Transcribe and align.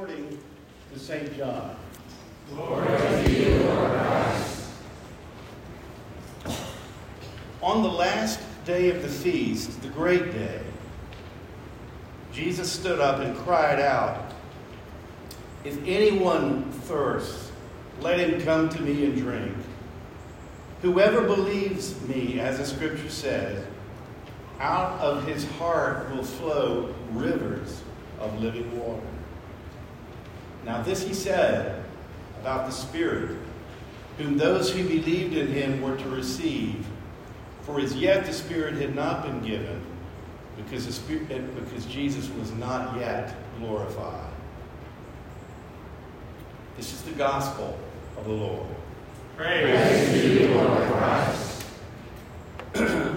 according 0.00 0.38
to 0.94 0.98
St. 0.98 1.36
John. 1.36 1.76
Glory 2.48 2.86
to 2.86 3.30
you, 3.30 3.64
Lord 3.64 3.90
Christ. 3.90 4.70
On 7.60 7.82
the 7.82 7.90
last 7.90 8.40
day 8.64 8.88
of 8.88 9.02
the 9.02 9.08
feast, 9.08 9.82
the 9.82 9.88
great 9.88 10.32
day, 10.32 10.62
Jesus 12.32 12.72
stood 12.72 12.98
up 12.98 13.20
and 13.20 13.36
cried 13.36 13.78
out, 13.78 14.32
If 15.64 15.78
anyone 15.86 16.72
thirsts, 16.72 17.52
let 18.00 18.18
him 18.18 18.40
come 18.40 18.70
to 18.70 18.80
me 18.80 19.04
and 19.04 19.14
drink. 19.18 19.54
Whoever 20.80 21.20
believes 21.20 22.00
me, 22.08 22.40
as 22.40 22.56
the 22.56 22.64
scripture 22.64 23.10
says, 23.10 23.66
out 24.60 24.98
of 25.00 25.26
his 25.26 25.46
heart 25.58 26.10
will 26.10 26.24
flow 26.24 26.94
rivers 27.12 27.82
of 28.18 28.40
living 28.40 28.80
water. 28.80 29.02
Now, 30.64 30.82
this 30.82 31.02
he 31.06 31.14
said 31.14 31.84
about 32.40 32.66
the 32.66 32.72
Spirit, 32.72 33.36
whom 34.18 34.36
those 34.36 34.70
who 34.70 34.82
believed 34.82 35.34
in 35.34 35.48
him 35.48 35.80
were 35.80 35.96
to 35.96 36.08
receive. 36.08 36.86
For 37.62 37.80
as 37.80 37.94
yet 37.94 38.26
the 38.26 38.32
Spirit 38.32 38.74
had 38.74 38.94
not 38.94 39.22
been 39.22 39.40
given, 39.40 39.82
because, 40.56 40.86
the 40.86 40.92
Spirit, 40.92 41.28
because 41.54 41.86
Jesus 41.86 42.28
was 42.38 42.52
not 42.52 42.98
yet 42.98 43.34
glorified. 43.58 44.30
This 46.76 46.92
is 46.92 47.02
the 47.02 47.12
gospel 47.12 47.78
of 48.16 48.24
the 48.24 48.32
Lord. 48.32 48.66
Praise 49.36 50.10
to 50.10 50.28
you, 50.28 50.54
Lord 50.54 50.90
Christ. 50.92 51.64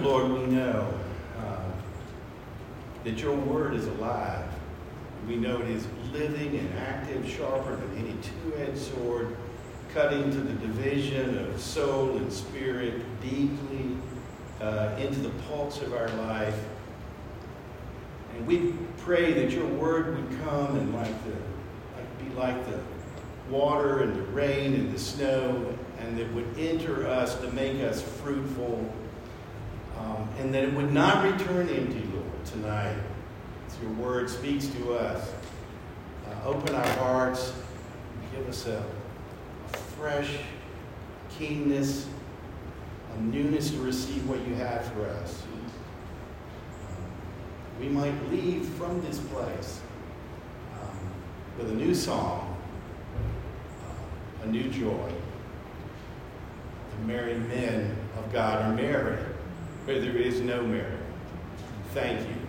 Lord, 0.00 0.30
we 0.32 0.46
know 0.46 0.88
uh, 1.38 1.64
that 3.04 3.18
your 3.18 3.34
word 3.34 3.74
is 3.74 3.86
alive. 3.86 4.44
We 5.26 5.36
know 5.36 5.60
it 5.60 5.70
is 5.70 5.86
living 6.12 6.58
and 6.58 6.78
active, 6.78 7.26
sharper 7.28 7.76
than 7.76 7.96
any 7.98 8.14
two 8.22 8.56
edged 8.58 8.78
sword, 8.78 9.36
cutting 9.94 10.30
to 10.30 10.36
the 10.36 10.52
division 10.54 11.38
of 11.38 11.60
soul 11.60 12.16
and 12.16 12.32
spirit 12.32 13.02
deeply 13.22 13.96
uh, 14.60 14.96
into 14.98 15.20
the 15.20 15.30
pulse 15.48 15.80
of 15.80 15.94
our 15.94 16.08
life. 16.08 16.58
And 18.34 18.46
we 18.46 18.74
pray 18.98 19.32
that 19.32 19.50
your 19.50 19.66
word 19.66 20.16
would 20.16 20.40
come 20.40 20.76
and 20.76 20.94
like 20.94 21.24
the, 21.24 21.36
like, 21.96 22.18
be 22.18 22.34
like 22.36 22.70
the 22.70 22.80
water 23.48 24.00
and 24.00 24.16
the 24.16 24.22
rain 24.32 24.74
and 24.74 24.92
the 24.92 24.98
snow, 24.98 25.74
and 26.00 26.18
that 26.18 26.32
would 26.34 26.58
enter 26.58 27.06
us 27.06 27.38
to 27.40 27.50
make 27.52 27.80
us 27.80 28.02
fruitful, 28.02 28.92
um, 29.98 30.28
and 30.38 30.52
that 30.52 30.64
it 30.64 30.74
would 30.74 30.92
not 30.92 31.24
return 31.24 31.68
empty, 31.68 32.02
Lord, 32.12 32.44
tonight. 32.44 32.96
As 33.74 33.82
your 33.82 33.92
word 33.92 34.30
speaks 34.30 34.68
to 34.68 34.94
us, 34.94 35.32
uh, 36.28 36.48
open 36.48 36.74
our 36.74 36.86
hearts, 36.98 37.52
give 38.34 38.48
us 38.48 38.66
a, 38.66 38.84
a 39.72 39.76
fresh 39.76 40.36
keenness, 41.36 42.06
a 43.16 43.20
newness 43.22 43.70
to 43.70 43.78
receive 43.78 44.28
what 44.28 44.46
you 44.46 44.54
have 44.54 44.84
for 44.92 45.06
us. 45.06 45.42
Um, 46.88 47.80
we 47.80 47.88
might 47.88 48.14
leave 48.30 48.66
from 48.70 49.00
this 49.02 49.18
place 49.18 49.80
um, 50.80 50.98
with 51.58 51.70
a 51.70 51.74
new 51.74 51.94
song, 51.94 52.56
uh, 53.82 54.44
a 54.44 54.46
new 54.46 54.70
joy. 54.70 55.12
The 56.90 57.06
married 57.06 57.48
men 57.48 57.96
of 58.18 58.32
God 58.32 58.62
are 58.62 58.74
married, 58.74 59.18
where 59.84 60.00
there 60.00 60.16
is 60.16 60.40
no 60.40 60.62
marriage. 60.62 61.00
Thank 61.92 62.20
you. 62.28 62.43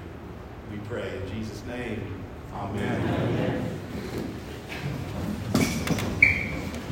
We 0.72 0.78
pray 0.88 1.22
in 1.22 1.30
Jesus' 1.30 1.64
name. 1.66 2.02
Amen. 2.54 3.64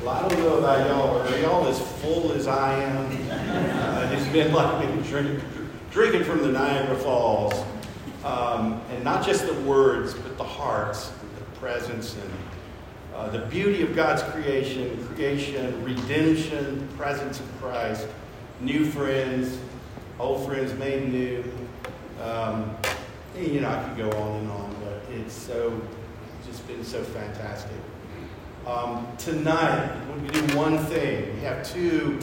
Well, 0.01 0.09
I 0.09 0.27
don't 0.27 0.39
know 0.39 0.57
about 0.57 0.87
y'all, 0.87 1.21
are 1.21 1.39
y'all 1.39 1.67
as 1.67 1.79
full 2.01 2.33
as 2.33 2.47
I 2.47 2.83
am? 2.83 3.05
Uh, 3.31 4.09
it's 4.11 4.27
been 4.33 4.53
like 4.53 4.89
me 4.89 5.01
drink, 5.07 5.41
drinking 5.91 6.23
from 6.25 6.41
the 6.41 6.49
Niagara 6.49 6.97
Falls. 6.97 7.53
Um, 8.23 8.81
and 8.91 9.03
not 9.03 9.25
just 9.25 9.45
the 9.47 9.53
words, 9.61 10.13
but 10.13 10.37
the 10.37 10.43
hearts, 10.43 11.11
the 11.37 11.59
presence, 11.59 12.15
and 12.15 12.31
uh, 13.15 13.29
the 13.29 13.45
beauty 13.47 13.81
of 13.81 13.95
God's 13.95 14.23
creation, 14.23 15.07
creation, 15.07 15.83
redemption, 15.83 16.87
presence 16.97 17.39
of 17.39 17.61
Christ, 17.61 18.07
new 18.61 18.85
friends, 18.85 19.57
old 20.19 20.45
friends 20.45 20.73
made 20.79 21.11
new. 21.11 21.43
Um, 22.21 22.75
you 23.37 23.61
know, 23.61 23.69
I 23.69 23.83
could 23.83 23.97
go 23.97 24.17
on 24.17 24.39
and 24.41 24.51
on, 24.51 24.75
but 24.83 25.01
it's 25.11 25.33
so, 25.33 25.79
just 26.45 26.65
been 26.67 26.83
so 26.83 27.03
fantastic. 27.03 27.77
Um, 28.67 29.07
tonight, 29.17 29.91
we 30.21 30.27
do 30.29 30.57
one 30.57 30.77
thing. 30.85 31.35
We 31.35 31.41
have 31.41 31.67
two 31.67 32.19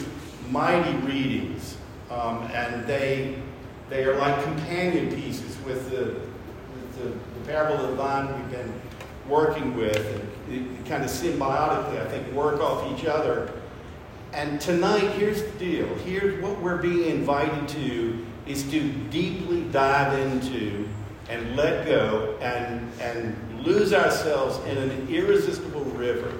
mighty 0.49 0.95
readings, 0.99 1.77
um, 2.09 2.43
and 2.53 2.85
they 2.87 3.37
they 3.89 4.05
are 4.05 4.15
like 4.15 4.41
companion 4.43 5.13
pieces 5.13 5.57
with 5.65 5.91
the 5.91 6.05
with 6.73 6.97
the, 6.97 7.09
the 7.39 7.45
parable 7.45 7.83
of 7.83 7.91
the 7.91 7.95
vine 7.95 8.33
we've 8.33 8.51
been 8.51 8.81
working 9.27 9.75
with, 9.75 9.97
and 10.49 10.79
it 10.79 10.85
kind 10.85 11.03
of 11.03 11.09
symbiotically, 11.09 12.01
I 12.01 12.07
think, 12.07 12.31
work 12.33 12.59
off 12.59 12.97
each 12.97 13.05
other. 13.05 13.51
And 14.33 14.61
tonight, 14.61 15.11
here's 15.11 15.43
the 15.43 15.59
deal. 15.59 15.93
Here's 16.05 16.41
what 16.41 16.59
we're 16.61 16.81
being 16.81 17.09
invited 17.09 17.67
to 17.69 18.25
is 18.47 18.63
to 18.71 18.91
deeply 19.09 19.63
dive 19.65 20.17
into 20.17 20.87
and 21.29 21.55
let 21.55 21.85
go 21.85 22.37
and, 22.41 22.91
and 22.99 23.63
lose 23.63 23.93
ourselves 23.93 24.57
in 24.67 24.77
an 24.77 25.07
irresistible 25.07 25.83
river. 25.85 26.33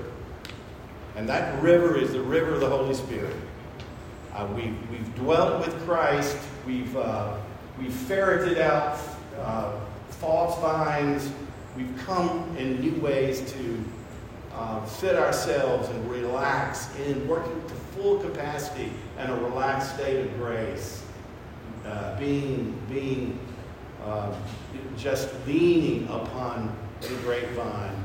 And 1.16 1.28
that 1.30 1.62
river 1.62 1.98
is 1.98 2.14
the 2.14 2.22
river 2.22 2.54
of 2.54 2.60
the 2.62 2.70
Holy 2.70 2.94
Spirit. 2.94 3.36
Uh, 4.34 4.48
we've, 4.56 4.90
we've 4.90 5.16
dwelt 5.16 5.66
with 5.66 5.86
Christ. 5.86 6.38
We've, 6.66 6.96
uh, 6.96 7.38
we've 7.78 7.94
ferreted 7.94 8.58
out 8.58 9.00
uh, 9.40 9.80
false 10.10 10.60
vines. 10.62 11.32
We've 11.76 11.96
come 12.06 12.56
in 12.58 12.80
new 12.80 13.00
ways 13.02 13.52
to 13.54 13.84
uh, 14.54 14.86
fit 14.86 15.16
ourselves 15.16 15.90
and 15.90 16.10
relax 16.10 16.94
in 17.00 17.28
working 17.28 17.62
to 17.68 17.74
full 17.96 18.20
capacity 18.20 18.92
and 19.18 19.32
a 19.32 19.36
relaxed 19.36 19.96
state 19.96 20.26
of 20.26 20.38
grace. 20.38 21.04
Uh, 21.86 22.18
being, 22.20 22.80
being 22.90 23.40
uh, 24.06 24.34
just 24.98 25.30
leaning 25.46 26.08
upon 26.08 26.76
the 27.02 27.16
grapevine. 27.24 27.96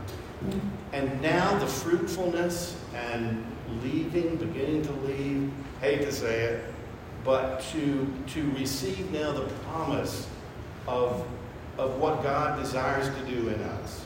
And 0.92 1.20
now 1.20 1.58
the 1.58 1.66
fruitfulness 1.66 2.76
and 2.94 3.44
leaving, 3.82 4.36
beginning 4.36 4.82
to 4.82 4.92
leave, 4.92 5.50
hate 5.80 6.02
to 6.02 6.12
say 6.12 6.42
it, 6.42 6.64
but 7.24 7.60
to, 7.72 8.06
to 8.28 8.50
receive 8.52 9.10
now 9.12 9.32
the 9.32 9.46
promise 9.64 10.28
of, 10.86 11.26
of 11.78 11.98
what 11.98 12.22
God 12.22 12.60
desires 12.60 13.08
to 13.14 13.30
do 13.30 13.48
in 13.48 13.60
us. 13.62 14.04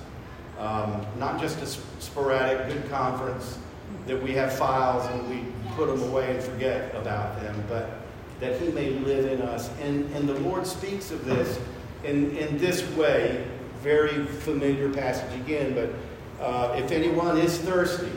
Um, 0.59 1.07
not 1.19 1.41
just 1.41 1.61
a 1.63 1.67
sporadic 2.01 2.69
good 2.69 2.91
conference 2.91 3.59
that 4.07 4.21
we 4.23 4.33
have 4.33 4.57
files 4.57 5.07
and 5.07 5.29
we 5.31 5.45
put 5.75 5.87
them 5.87 6.03
away 6.11 6.35
and 6.35 6.43
forget 6.43 6.95
about 6.95 7.41
them, 7.41 7.63
but 7.69 8.00
that 8.41 8.61
He 8.61 8.69
may 8.69 8.91
live 8.91 9.27
in 9.31 9.43
us. 9.43 9.71
And, 9.83 10.11
and 10.15 10.29
the 10.29 10.39
Lord 10.41 10.67
speaks 10.67 11.11
of 11.11 11.25
this 11.25 11.59
in, 12.05 12.37
in 12.37 12.59
this 12.59 12.89
way, 12.97 13.47
very 13.83 14.25
familiar 14.25 14.93
passage 14.93 15.33
again, 15.41 15.75
but 15.75 16.45
uh, 16.45 16.75
if 16.77 16.91
anyone 16.91 17.37
is 17.39 17.59
thirsty, 17.59 18.11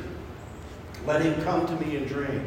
let 1.05 1.21
him 1.21 1.41
come 1.43 1.67
to 1.67 1.75
me 1.85 1.97
and 1.97 2.07
drink. 2.07 2.43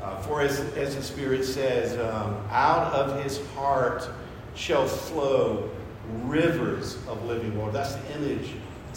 Uh, 0.00 0.16
for 0.22 0.42
as, 0.42 0.60
as 0.74 0.94
the 0.94 1.02
Spirit 1.02 1.44
says, 1.44 1.98
um, 1.98 2.36
out 2.50 2.92
of 2.92 3.22
his 3.24 3.44
heart 3.52 4.08
shall 4.54 4.86
flow 4.86 5.70
rivers 6.24 6.96
of 7.08 7.24
living 7.24 7.56
water. 7.58 7.72
That's 7.72 7.94
the 7.94 8.14
image. 8.14 8.50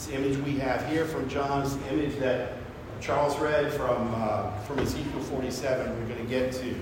The 0.06 0.14
image 0.14 0.38
we 0.46 0.58
have 0.60 0.86
here 0.90 1.06
from 1.06 1.28
John's 1.28 1.76
image 1.90 2.18
that 2.20 2.54
Charles 3.02 3.38
read 3.40 3.72
from, 3.74 4.14
uh, 4.16 4.52
from 4.60 4.80
Ezekiel 4.80 5.22
47 5.22 6.00
we're 6.00 6.14
going 6.14 6.24
to 6.24 6.30
get 6.30 6.52
to. 6.54 6.76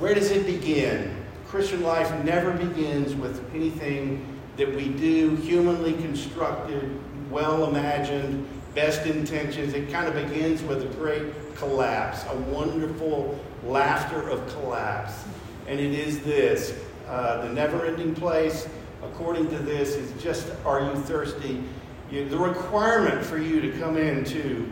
Where 0.00 0.14
does 0.14 0.30
it 0.30 0.46
begin? 0.46 1.14
Christian 1.46 1.82
life 1.82 2.10
never 2.24 2.52
begins 2.52 3.14
with 3.14 3.44
anything 3.54 4.26
that 4.56 4.74
we 4.74 4.88
do, 4.88 5.36
humanly 5.36 5.92
constructed, 5.92 6.98
well 7.30 7.68
imagined, 7.68 8.48
best 8.74 9.04
intentions. 9.04 9.74
It 9.74 9.92
kind 9.92 10.08
of 10.08 10.14
begins 10.14 10.62
with 10.62 10.82
a 10.84 10.94
great 10.94 11.54
collapse, 11.56 12.24
a 12.30 12.36
wonderful 12.50 13.38
laughter 13.62 14.26
of 14.30 14.48
collapse. 14.54 15.22
And 15.68 15.78
it 15.78 15.92
is 15.92 16.20
this 16.20 16.74
uh, 17.06 17.42
the 17.42 17.52
never 17.52 17.84
ending 17.84 18.14
place, 18.14 18.66
according 19.02 19.50
to 19.50 19.58
this, 19.58 19.96
is 19.96 20.22
just 20.22 20.50
are 20.64 20.80
you 20.80 20.94
thirsty? 21.02 21.62
You, 22.10 22.26
the 22.26 22.38
requirement 22.38 23.22
for 23.22 23.36
you 23.36 23.60
to 23.60 23.78
come 23.78 23.98
into 23.98 24.66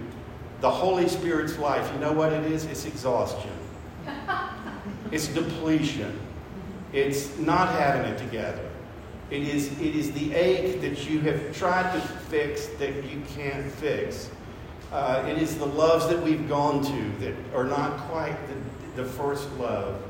the 0.63 0.71
Holy 0.71 1.07
Spirit's 1.07 1.59
life, 1.59 1.93
you 1.93 2.01
know 2.01 2.13
what 2.13 2.33
it 2.33 2.51
is? 2.51 2.65
It's 2.65 2.87
exhaustion, 2.87 3.53
it's 5.11 5.29
depletion, 5.29 6.19
it's 6.93 7.39
not 7.39 7.69
having 7.69 8.11
it 8.11 8.19
together. 8.19 8.69
It 9.31 9.43
is, 9.43 9.73
it 9.79 9.95
is 9.95 10.13
the 10.13 10.35
ache 10.35 10.81
that 10.81 11.09
you 11.09 11.21
have 11.21 11.55
tried 11.57 11.93
to 11.93 12.01
fix 12.01 12.67
that 12.79 13.05
you 13.05 13.23
can't 13.37 13.71
fix. 13.73 14.31
Uh, 14.91 15.23
it 15.29 15.37
is 15.37 15.59
the 15.59 15.67
loves 15.67 16.09
that 16.09 16.23
we've 16.23 16.49
gone 16.49 16.83
to 16.83 17.11
that 17.21 17.35
are 17.55 17.65
not 17.65 17.99
quite 18.09 18.37
the, 18.49 19.03
the 19.03 19.09
first 19.09 19.51
love. 19.59 20.01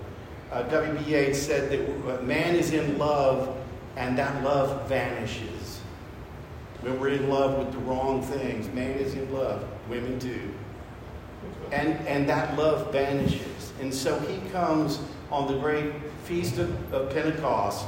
Uh, 0.52 0.62
W.B. 0.62 1.10
Yeats 1.10 1.38
said 1.38 1.68
that 1.70 2.24
man 2.24 2.54
is 2.54 2.72
in 2.72 2.96
love 2.96 3.56
and 3.96 4.16
that 4.16 4.44
love 4.44 4.88
vanishes. 4.88 5.80
When 6.80 7.00
we're 7.00 7.08
in 7.08 7.28
love 7.28 7.58
with 7.58 7.72
the 7.72 7.78
wrong 7.78 8.22
things, 8.22 8.72
man 8.72 8.98
is 8.98 9.14
in 9.14 9.32
love, 9.32 9.66
women 9.90 10.20
too. 10.20 10.54
And, 11.72 12.06
and 12.06 12.28
that 12.28 12.56
love 12.56 12.92
vanishes. 12.92 13.72
And 13.80 13.92
so 13.92 14.18
he 14.20 14.38
comes 14.50 15.00
on 15.30 15.46
the 15.46 15.58
great 15.58 15.92
feast 16.24 16.58
of, 16.58 16.92
of 16.92 17.10
Pentecost 17.10 17.86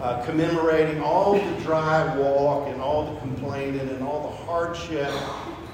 uh, 0.00 0.24
commemorating 0.24 1.00
all 1.02 1.34
the 1.34 1.60
dry 1.62 2.16
walk 2.16 2.68
and 2.68 2.80
all 2.80 3.14
the 3.14 3.20
complaining 3.20 3.80
and 3.80 4.02
all 4.02 4.28
the 4.28 4.44
hardship, 4.44 5.10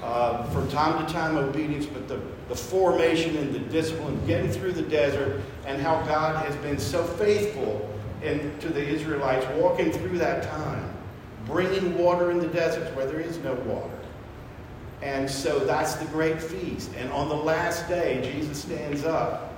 uh, 0.03 0.43
from 0.51 0.69
time 0.69 1.05
to 1.05 1.11
time 1.11 1.37
obedience, 1.37 1.85
but 1.85 2.07
the, 2.07 2.19
the 2.47 2.55
formation 2.55 3.35
and 3.37 3.53
the 3.53 3.59
discipline, 3.59 4.19
getting 4.27 4.51
through 4.51 4.73
the 4.73 4.83
desert, 4.83 5.41
and 5.65 5.81
how 5.81 6.01
God 6.03 6.45
has 6.45 6.55
been 6.57 6.77
so 6.77 7.03
faithful 7.03 7.89
in, 8.23 8.57
to 8.59 8.69
the 8.69 8.83
Israelites 8.83 9.45
walking 9.57 9.91
through 9.91 10.17
that 10.19 10.43
time, 10.43 10.93
bringing 11.45 11.97
water 11.97 12.31
in 12.31 12.39
the 12.39 12.47
deserts 12.47 12.95
where 12.95 13.05
there 13.05 13.19
is 13.19 13.37
no 13.39 13.53
water. 13.55 13.97
And 15.01 15.29
so 15.29 15.59
that's 15.59 15.95
the 15.95 16.05
great 16.05 16.41
feast. 16.41 16.91
And 16.97 17.11
on 17.11 17.27
the 17.27 17.35
last 17.35 17.87
day, 17.87 18.21
Jesus 18.31 18.61
stands 18.61 19.03
up 19.03 19.53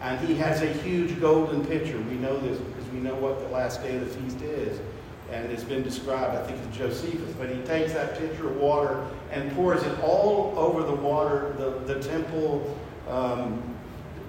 and 0.00 0.18
he 0.26 0.34
has 0.36 0.62
a 0.62 0.66
huge 0.66 1.20
golden 1.20 1.64
pitcher. 1.64 1.98
We 1.98 2.16
know 2.16 2.38
this 2.40 2.58
because 2.58 2.88
we 2.90 2.98
know 2.98 3.14
what 3.14 3.38
the 3.40 3.48
last 3.48 3.82
day 3.82 3.96
of 3.96 4.00
the 4.00 4.20
feast 4.20 4.42
is. 4.42 4.80
And 5.30 5.50
it's 5.52 5.62
been 5.62 5.84
described, 5.84 6.36
I 6.36 6.44
think 6.44 6.58
it's 6.66 6.76
Josephus, 6.76 7.32
but 7.38 7.50
he 7.50 7.60
takes 7.62 7.92
that 7.92 8.18
pitcher 8.18 8.48
of 8.48 8.56
water 8.56 9.06
and 9.30 9.52
pours 9.52 9.82
it 9.84 10.00
all 10.00 10.52
over 10.56 10.82
the 10.82 10.94
water, 10.94 11.54
the, 11.56 11.70
the 11.92 12.02
temple, 12.02 12.76
um, 13.08 13.62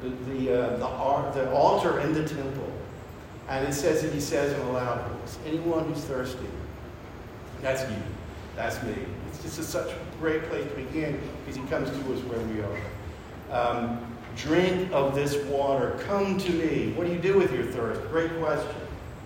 the, 0.03 0.09
the, 0.31 0.63
uh, 0.63 0.77
the, 0.77 1.39
the 1.39 1.51
altar 1.51 1.99
in 2.01 2.13
the 2.13 2.27
temple. 2.27 2.71
And 3.47 3.67
it 3.67 3.73
says 3.73 4.03
that 4.03 4.13
he 4.13 4.19
says 4.19 4.53
in 4.53 4.59
a 4.59 4.71
loud 4.71 5.09
voice, 5.09 5.39
anyone 5.47 5.85
who's 5.85 6.03
thirsty, 6.03 6.45
that's 7.61 7.89
you, 7.89 7.97
that's 8.55 8.81
me. 8.83 8.95
It's 9.29 9.41
just 9.41 9.59
a, 9.59 9.63
such 9.63 9.91
great 10.21 10.43
place 10.43 10.63
to 10.69 10.75
begin 10.75 11.19
because 11.39 11.59
he 11.59 11.67
comes 11.67 11.89
to 11.89 12.13
us 12.13 12.21
where 12.21 12.39
we 12.39 12.61
are. 12.61 12.77
Um, 13.51 14.11
Drink 14.35 14.91
of 14.93 15.13
this 15.13 15.35
water. 15.45 15.97
Come 16.05 16.37
to 16.37 16.51
me. 16.51 16.93
What 16.93 17.05
do 17.05 17.13
you 17.13 17.19
do 17.19 17.37
with 17.37 17.51
your 17.53 17.65
thirst? 17.65 18.01
Great 18.11 18.31
question. 18.39 18.75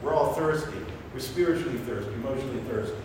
We're 0.02 0.14
all 0.14 0.34
thirsty. 0.34 0.78
We're 1.14 1.20
spiritually 1.20 1.78
thirsty, 1.80 2.14
emotionally 2.14 2.62
thirsty. 2.62 2.98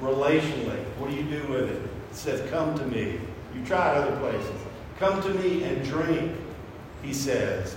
Relationally, 0.00 0.84
what 0.98 1.10
do 1.10 1.16
you 1.16 1.22
do 1.22 1.46
with 1.46 1.70
it? 1.70 1.80
It 1.80 2.16
says, 2.16 2.50
Come 2.50 2.76
to 2.78 2.84
me. 2.86 3.20
You've 3.54 3.66
tried 3.66 3.96
other 3.96 4.16
places. 4.18 4.60
Come 4.98 5.22
to 5.22 5.30
me 5.34 5.62
and 5.62 5.84
drink, 5.84 6.32
he 7.02 7.12
says. 7.12 7.76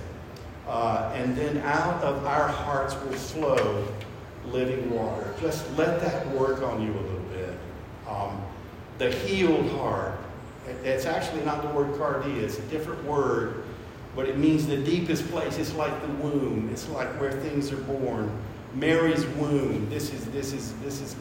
Uh, 0.68 1.12
and 1.16 1.36
then 1.38 1.60
out 1.60 2.04
of 2.04 2.26
our 2.26 2.48
hearts 2.48 2.96
will 2.96 3.14
flow 3.14 3.88
living 4.48 4.90
water. 4.90 5.34
Just 5.40 5.70
let 5.78 6.02
that 6.02 6.28
work 6.32 6.62
on 6.62 6.82
you 6.82 6.92
a 6.92 7.00
little 7.00 7.20
bit. 7.32 7.54
Um, 8.10 8.42
the 8.98 9.12
healed 9.12 9.70
heart. 9.72 10.18
It's 10.84 11.06
actually 11.06 11.44
not 11.46 11.62
the 11.62 11.70
word 11.70 11.92
cardia, 12.00 12.42
it's 12.42 12.60
a 12.60 12.64
different 12.64 13.04
word 13.06 13.64
but 14.18 14.28
it 14.28 14.40
means 14.40 14.66
the 14.66 14.78
deepest 14.78 15.30
place. 15.30 15.60
It's 15.60 15.76
like 15.76 16.02
the 16.02 16.08
womb. 16.08 16.70
It's 16.72 16.90
like 16.90 17.08
where 17.22 17.32
things 17.32 17.72
are 17.72 17.78
born. 17.78 18.36
Mary's 18.74 19.24
womb. 19.38 19.88
This 19.92 20.12
is 20.12 20.26
this 20.32 20.54
is 20.54 20.74
this 20.80 21.02
is 21.02 21.16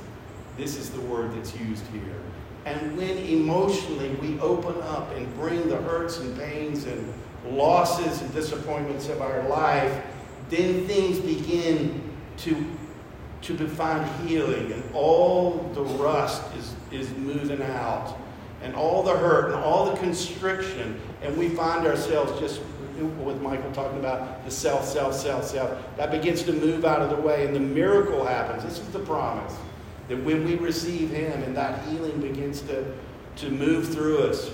this 0.57 0.79
is 0.79 0.89
the 0.89 1.03
word 1.03 1.37
that's 1.37 1.55
used 1.55 1.87
here. 1.89 2.17
And 2.65 2.97
when 2.97 3.19
emotionally 3.19 4.09
we 4.15 4.41
open 4.41 4.81
up 4.81 5.15
and 5.15 5.33
bring 5.37 5.69
the 5.69 5.77
hurts 5.77 6.19
and 6.21 6.37
pains 6.39 6.85
and 6.85 7.13
losses 7.51 8.23
and 8.23 8.33
disappointments 8.33 9.11
of 9.11 9.21
our 9.21 9.47
life, 9.47 10.03
then 10.49 10.87
things 10.87 11.19
begin 11.19 12.03
to 12.39 12.67
to 13.55 13.69
find 13.69 14.05
healing 14.27 14.73
and 14.73 14.83
all 14.95 15.71
the 15.75 15.83
rust 15.83 16.43
is, 16.57 16.75
is 16.91 17.11
moving 17.17 17.63
out 17.63 18.17
and 18.63 18.75
all 18.75 19.03
the 19.03 19.17
hurt 19.17 19.47
and 19.47 19.55
all 19.55 19.91
the 19.91 19.97
constriction 19.99 20.99
and 21.23 21.37
we 21.37 21.49
find 21.51 21.87
ourselves 21.87 22.39
just 22.41 22.61
with 23.23 23.41
Michael 23.43 23.71
talking 23.73 23.99
about 23.99 24.45
the 24.45 24.51
self, 24.51 24.85
self, 24.85 25.15
self, 25.15 25.45
self, 25.45 25.79
that 25.97 26.11
begins 26.11 26.43
to 26.45 26.53
move 26.53 26.85
out 26.85 27.03
of 27.03 27.11
the 27.11 27.17
way 27.17 27.45
and 27.45 27.55
the 27.55 27.61
miracle 27.61 28.25
happens. 28.25 28.63
This 28.63 28.79
is 28.79 28.89
the 28.89 29.01
promise 29.01 29.55
that 30.09 30.23
when 30.25 30.45
we 30.45 30.55
receive 30.55 31.11
Him 31.11 31.43
and 31.43 31.57
that 31.57 31.85
healing 31.89 32.21
begins 32.21 32.63
to, 32.63 32.95
to 33.37 33.51
move 33.51 33.93
through 33.93 34.19
us, 34.19 34.51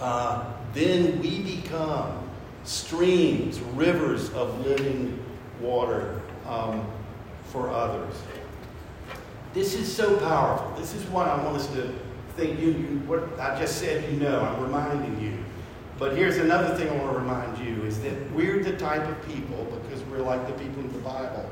uh, 0.00 0.52
then 0.74 1.20
we 1.20 1.40
become 1.40 2.28
streams, 2.64 3.60
rivers 3.60 4.30
of 4.34 4.66
living 4.66 5.18
water 5.60 6.20
um, 6.46 6.86
for 7.52 7.70
others. 7.70 8.14
This 9.52 9.74
is 9.74 9.94
so 9.94 10.16
powerful. 10.16 10.72
This 10.80 10.94
is 10.94 11.04
what 11.06 11.28
I 11.28 11.44
want 11.44 11.58
us 11.58 11.66
to 11.68 11.94
think. 12.36 12.58
You, 12.58 12.70
you, 12.70 13.02
what 13.06 13.38
I 13.38 13.58
just 13.58 13.76
said, 13.78 14.10
you 14.10 14.18
know, 14.18 14.40
I'm 14.40 14.62
reminding 14.62 15.22
you. 15.22 15.36
But 15.98 16.16
here's 16.16 16.38
another 16.38 16.74
thing 16.74 16.88
I 16.88 16.96
want 16.96 17.12
to 17.12 17.18
remind 17.18 17.58
you 17.58 17.84
is 17.84 18.00
that 18.00 18.32
we're 18.32 18.64
the 18.64 18.76
type 18.78 19.06
of 19.06 19.28
people, 19.28 19.66
because 19.82 20.02
we're 20.04 20.22
like 20.22 20.46
the 20.46 20.54
people 20.54 20.82
in 20.82 20.92
the 20.92 20.98
Bible, 21.00 21.48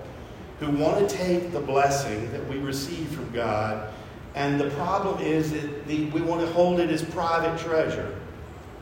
who 0.59 0.71
want 0.71 1.07
to 1.07 1.15
take 1.15 1.53
the 1.53 1.61
blessing 1.61 2.33
that 2.33 2.49
we 2.49 2.57
receive 2.57 3.09
from 3.11 3.31
God, 3.33 3.93
and 4.35 4.59
the 4.59 4.71
problem 4.71 5.21
is 5.21 5.53
that 5.53 5.87
the, 5.87 6.07
we 6.07 6.23
want 6.23 6.41
to 6.41 6.47
hold 6.53 6.81
it 6.81 6.89
as 6.89 7.03
private 7.03 7.59
treasure 7.61 8.19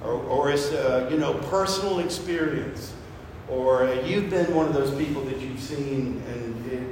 or, 0.02 0.12
or 0.12 0.50
as, 0.50 0.72
uh, 0.72 1.08
you 1.10 1.18
know, 1.18 1.34
personal 1.50 1.98
experience. 1.98 2.94
Or 3.48 3.84
uh, 3.84 4.02
you've 4.02 4.30
been 4.30 4.54
one 4.54 4.66
of 4.66 4.74
those 4.74 4.94
people 4.94 5.24
that 5.24 5.40
you've 5.40 5.60
seen 5.60 6.22
and, 6.28 6.58
you 6.70 6.87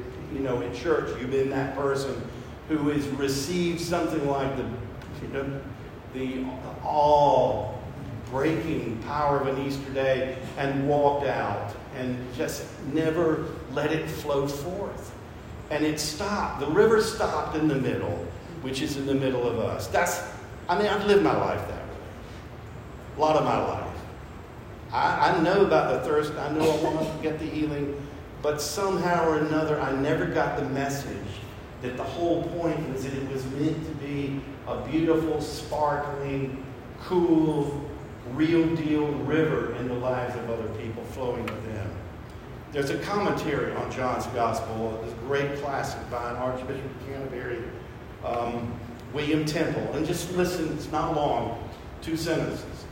know, 0.47 0.61
in 0.63 0.75
church, 0.75 1.09
you've 1.21 1.31
been 1.31 1.51
that 1.51 1.77
person 1.77 2.23
who 2.69 2.89
has 2.89 3.07
received 3.09 3.81
something 3.81 4.27
like 4.29 4.57
the, 4.57 4.65
you 5.23 5.29
know, 5.33 5.61
the 6.15 6.47
all 6.85 7.83
breaking 8.31 9.01
power 9.07 9.39
of 9.39 9.47
an 9.47 9.67
Easter 9.67 9.91
day 9.91 10.37
and 10.59 10.89
walked 10.89 11.27
out 11.27 11.75
and 11.97 12.19
just 12.35 12.65
never 12.93 13.47
let 13.73 13.93
it 13.93 14.09
flow 14.09 14.49
forth. 14.49 15.15
And 15.71 15.85
it 15.85 15.99
stopped. 15.99 16.61
The 16.61 16.67
river 16.67 17.01
stopped 17.03 17.57
in 17.57 17.69
the 17.69 17.75
middle, 17.75 18.27
which 18.63 18.83
is 18.83 18.97
in 18.97 19.07
the 19.07 19.15
middle 19.15 19.49
of 19.49 19.59
us. 19.59 19.87
That's, 19.89 20.23
I 20.69 20.79
mean, 20.79 20.87
I've 20.87 21.07
lived 21.07 21.23
my 21.23 21.37
life 21.37 21.61
that 21.69 21.83
way. 21.83 21.95
A 23.17 23.21
lot 23.21 23.37
of 23.37 23.45
my 23.45 23.59
life. 23.59 23.83
I, 24.93 25.31
I 25.31 25.41
know 25.43 25.65
about 25.65 25.93
the 25.93 26.09
thirst. 26.09 26.33
I 26.35 26.53
know 26.53 26.71
I 26.71 26.83
want 26.83 27.17
to 27.17 27.23
get 27.23 27.39
the 27.39 27.47
healing. 27.47 28.01
But 28.43 28.61
somehow 28.61 29.29
or 29.29 29.39
another, 29.39 29.81
I 29.81 29.93
never 29.93 30.27
got 30.27 30.59
the 30.59 30.65
message 30.67 31.17
that 31.83 31.97
the 31.97 32.05
whole 32.05 32.43
point 32.45 32.93
was 32.93 33.05
that 33.05 33.15
it 33.15 33.31
was 33.31 33.45
meant 33.53 33.85
to 33.87 33.95
be 33.95 34.41
a 34.67 34.81
beautiful, 34.89 35.41
sparkling, 35.41 36.65
cool, 37.01 37.89
real 38.35 38.75
deal 38.77 39.07
river 39.07 39.75
in 39.77 39.89
the 39.89 39.95
lives 39.95 40.35
of 40.37 40.51
other 40.51 40.69
people 40.81 41.05
flowing 41.05 41.47
to 41.47 41.55
them. 41.55 41.91
There's 42.73 42.91
a 42.91 42.99
commentary 42.99 43.73
on 43.75 43.91
John's 43.91 44.27
Gospel, 44.29 45.01
this 45.05 45.15
great 45.21 45.61
classic 45.61 46.11
by 46.11 46.31
an 46.31 46.37
Archbishop 46.37 46.85
of 46.85 47.07
Canterbury, 47.07 47.63
um, 48.25 48.73
William 49.13 49.45
Temple. 49.45 49.83
And 49.95 50.07
just 50.07 50.33
listen, 50.33 50.73
it's 50.77 50.91
not 50.91 51.15
long, 51.15 51.71
two 52.03 52.17
sentences. 52.17 52.85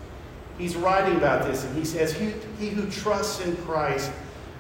He's 0.57 0.77
writing 0.77 1.17
about 1.17 1.45
this, 1.47 1.65
and 1.65 1.77
he 1.77 1.85
says, 1.85 2.13
He, 2.13 2.33
he 2.59 2.71
who 2.71 2.89
trusts 2.89 3.45
in 3.45 3.57
Christ 3.59 4.11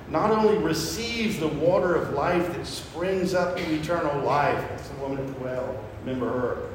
not 0.09 0.31
only 0.31 0.59
receives 0.59 1.39
the 1.39 1.49
water 1.49 1.95
of 1.95 2.11
life 2.13 2.47
that 2.55 2.67
springs 2.67 3.35
up 3.35 3.57
to 3.57 3.75
eternal 3.75 4.23
life. 4.23 4.59
That's 4.69 4.89
the 4.89 4.97
woman 4.97 5.19
at 5.19 5.27
the 5.27 5.45
well. 5.45 5.83
Remember 6.05 6.29
her. 6.29 6.71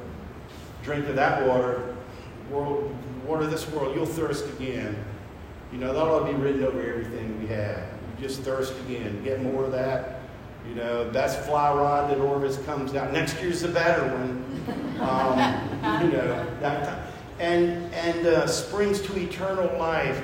Drink 0.84 1.08
of 1.08 1.16
that 1.16 1.48
water, 1.48 1.96
world 2.50 2.96
water 3.30 3.44
of 3.44 3.52
this 3.52 3.70
world, 3.70 3.96
you'll 3.96 4.06
thirst 4.06 4.46
again. 4.56 4.98
You 5.72 5.78
know, 5.78 5.94
that 5.94 6.02
ought 6.02 6.26
to 6.26 6.34
be 6.34 6.42
written 6.42 6.64
over 6.64 6.82
everything 6.82 7.40
we 7.40 7.48
have. 7.48 7.78
You 7.78 8.28
just 8.28 8.42
thirst 8.42 8.74
again. 8.82 9.24
Get 9.24 9.42
more 9.44 9.66
of 9.66 9.72
that. 9.72 10.22
You 10.68 10.76
know, 10.76 11.10
that's 11.10 11.36
fly 11.48 11.72
rod 11.74 12.10
that 12.10 12.18
Orvis 12.18 12.58
comes 12.66 12.96
out. 12.96 13.14
Next 13.14 13.40
year's 13.42 13.62
the 13.62 13.68
better 13.68 14.04
one. 14.04 14.46
Um, 15.00 16.04
you 16.04 16.12
know, 16.12 16.46
that. 16.60 17.08
And, 17.40 17.94
and 17.94 18.28
uh, 18.28 18.48
springs 18.48 19.00
to 19.04 19.18
eternal 19.18 19.78
life, 19.78 20.22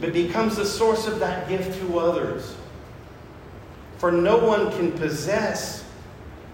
but 0.00 0.12
becomes 0.12 0.56
the 0.56 0.66
source 0.66 1.06
of 1.06 1.18
that 1.20 1.48
gift 1.48 1.78
to 1.80 1.98
others. 1.98 2.54
For 3.98 4.12
no 4.12 4.36
one 4.38 4.70
can 4.72 4.92
possess 4.92 5.84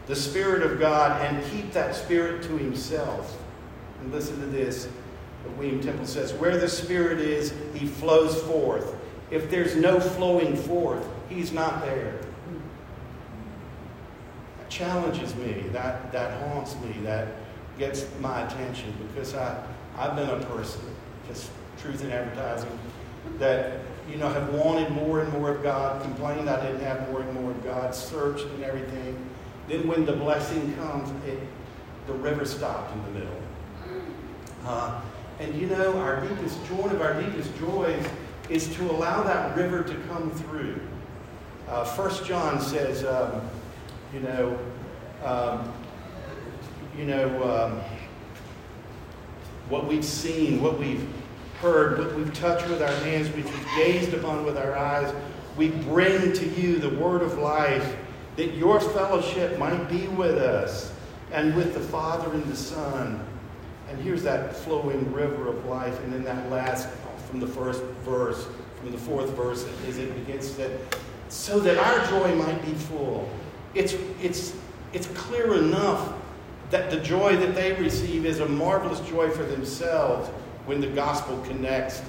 the 0.06 0.16
Spirit 0.16 0.62
of 0.62 0.78
God 0.78 1.20
and 1.22 1.44
keep 1.50 1.72
that 1.72 1.94
Spirit 1.94 2.42
to 2.44 2.56
himself. 2.56 3.36
And 4.00 4.12
listen 4.12 4.40
to 4.40 4.46
this 4.46 4.88
William 5.56 5.80
Temple 5.80 6.06
says, 6.06 6.32
where 6.34 6.56
the 6.56 6.68
Spirit 6.68 7.20
is, 7.20 7.52
he 7.74 7.86
flows 7.86 8.40
forth. 8.42 8.94
If 9.30 9.50
there's 9.50 9.76
no 9.76 9.98
flowing 9.98 10.56
forth, 10.56 11.06
he's 11.28 11.52
not 11.52 11.84
there. 11.84 12.20
That 14.58 14.68
challenges 14.68 15.34
me, 15.36 15.64
that, 15.72 16.12
that 16.12 16.40
haunts 16.42 16.76
me, 16.76 16.92
that 17.02 17.28
gets 17.78 18.06
my 18.20 18.42
attention 18.46 18.94
because 19.08 19.34
I, 19.34 19.64
I've 19.96 20.14
been 20.14 20.28
a 20.28 20.44
person, 20.46 20.82
just 21.26 21.50
truth 21.78 22.04
in 22.04 22.12
advertising, 22.12 22.78
that, 23.38 23.80
you 24.10 24.16
know, 24.16 24.28
have 24.28 24.52
wanted 24.54 24.90
more 24.90 25.20
and 25.20 25.32
more 25.32 25.50
of 25.50 25.62
God, 25.62 26.02
complained 26.02 26.48
I 26.48 26.64
didn't 26.64 26.80
have 26.80 27.08
more 27.10 27.22
and 27.22 27.32
more 27.34 27.50
of 27.50 27.64
God, 27.64 27.94
searched 27.94 28.44
and 28.46 28.64
everything. 28.64 29.16
Then 29.68 29.86
when 29.86 30.04
the 30.04 30.12
blessing 30.12 30.74
comes, 30.74 31.10
it, 31.26 31.38
the 32.06 32.14
river 32.14 32.44
stopped 32.44 32.92
in 32.94 33.02
the 33.04 33.20
middle. 33.20 33.42
Uh, 34.66 35.00
and 35.40 35.54
you 35.60 35.66
know, 35.66 35.98
our 35.98 36.20
deepest 36.26 36.64
joy, 36.66 36.76
one 36.76 36.90
of 36.94 37.00
our 37.00 37.20
deepest 37.20 37.56
joys 37.58 38.04
is 38.48 38.74
to 38.76 38.90
allow 38.90 39.22
that 39.22 39.56
river 39.56 39.82
to 39.82 39.94
come 40.08 40.30
through. 40.30 40.80
Uh, 41.68 41.84
First 41.84 42.24
John 42.24 42.60
says, 42.60 43.04
um, 43.04 43.40
you 44.12 44.20
know, 44.20 44.58
um, 45.24 45.72
you 46.96 47.06
know, 47.06 47.42
um, 47.42 47.80
what 49.68 49.86
we've 49.86 50.04
seen, 50.04 50.60
what 50.60 50.78
we've 50.78 51.08
heard, 51.62 51.96
what 51.96 52.14
we've 52.16 52.34
touched 52.34 52.68
with 52.68 52.82
our 52.82 52.92
hands, 53.04 53.28
which 53.28 53.44
we've 53.44 53.68
gazed 53.76 54.12
upon 54.14 54.44
with 54.44 54.58
our 54.58 54.76
eyes, 54.76 55.14
we 55.56 55.68
bring 55.68 56.32
to 56.32 56.48
you 56.60 56.78
the 56.78 56.90
word 56.90 57.22
of 57.22 57.38
life, 57.38 57.96
that 58.36 58.54
your 58.54 58.80
fellowship 58.80 59.58
might 59.58 59.88
be 59.88 60.08
with 60.08 60.38
us 60.38 60.92
and 61.30 61.54
with 61.54 61.72
the 61.72 61.80
Father 61.80 62.32
and 62.32 62.44
the 62.46 62.56
Son. 62.56 63.24
And 63.88 64.00
here's 64.00 64.24
that 64.24 64.56
flowing 64.56 65.12
river 65.12 65.48
of 65.48 65.64
life. 65.66 66.02
And 66.02 66.12
then 66.12 66.24
that 66.24 66.50
last, 66.50 66.88
from 67.28 67.38
the 67.38 67.46
first 67.46 67.82
verse, 68.04 68.48
from 68.80 68.90
the 68.90 68.98
fourth 68.98 69.30
verse, 69.30 69.64
as 69.86 69.98
it 69.98 70.12
begins 70.14 70.56
that, 70.56 70.70
so 71.28 71.60
that 71.60 71.78
our 71.78 72.06
joy 72.08 72.34
might 72.34 72.60
be 72.64 72.72
full. 72.72 73.30
It's, 73.74 73.94
it's, 74.20 74.56
it's 74.92 75.06
clear 75.08 75.54
enough 75.54 76.12
that 76.70 76.90
the 76.90 76.98
joy 76.98 77.36
that 77.36 77.54
they 77.54 77.74
receive 77.74 78.26
is 78.26 78.40
a 78.40 78.48
marvelous 78.48 79.00
joy 79.08 79.30
for 79.30 79.44
themselves 79.44 80.28
when 80.66 80.80
the 80.80 80.88
gospel 80.88 81.40
connects 81.46 82.02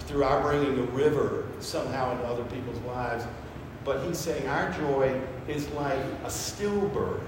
through 0.00 0.24
our 0.24 0.42
bringing 0.42 0.78
a 0.78 0.82
river 0.92 1.46
somehow 1.60 2.12
into 2.12 2.24
other 2.24 2.44
people's 2.44 2.80
lives. 2.80 3.24
But 3.84 4.04
he's 4.04 4.18
saying 4.18 4.46
our 4.48 4.70
joy 4.72 5.20
is 5.48 5.68
like 5.70 5.98
a 6.24 6.28
stillbirth 6.28 7.20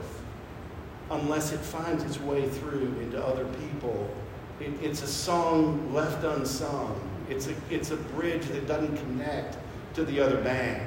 unless 1.11 1.53
it 1.53 1.61
finds 1.61 2.05
its 2.05 2.21
way 2.21 2.49
through 2.49 2.95
into 3.01 3.25
other 3.25 3.45
people. 3.45 4.09
It, 4.61 4.73
it's 4.83 5.03
a 5.03 5.07
song 5.07 5.93
left 5.93 6.25
unsung. 6.25 6.99
It's 7.29 7.49
a, 7.49 7.55
it's 7.71 7.91
a 7.91 7.97
bridge 7.97 8.47
that 8.47 8.67
doesn't 8.67 8.97
connect 8.97 9.59
to 9.95 10.05
the 10.05 10.21
other 10.21 10.41
bank. 10.43 10.83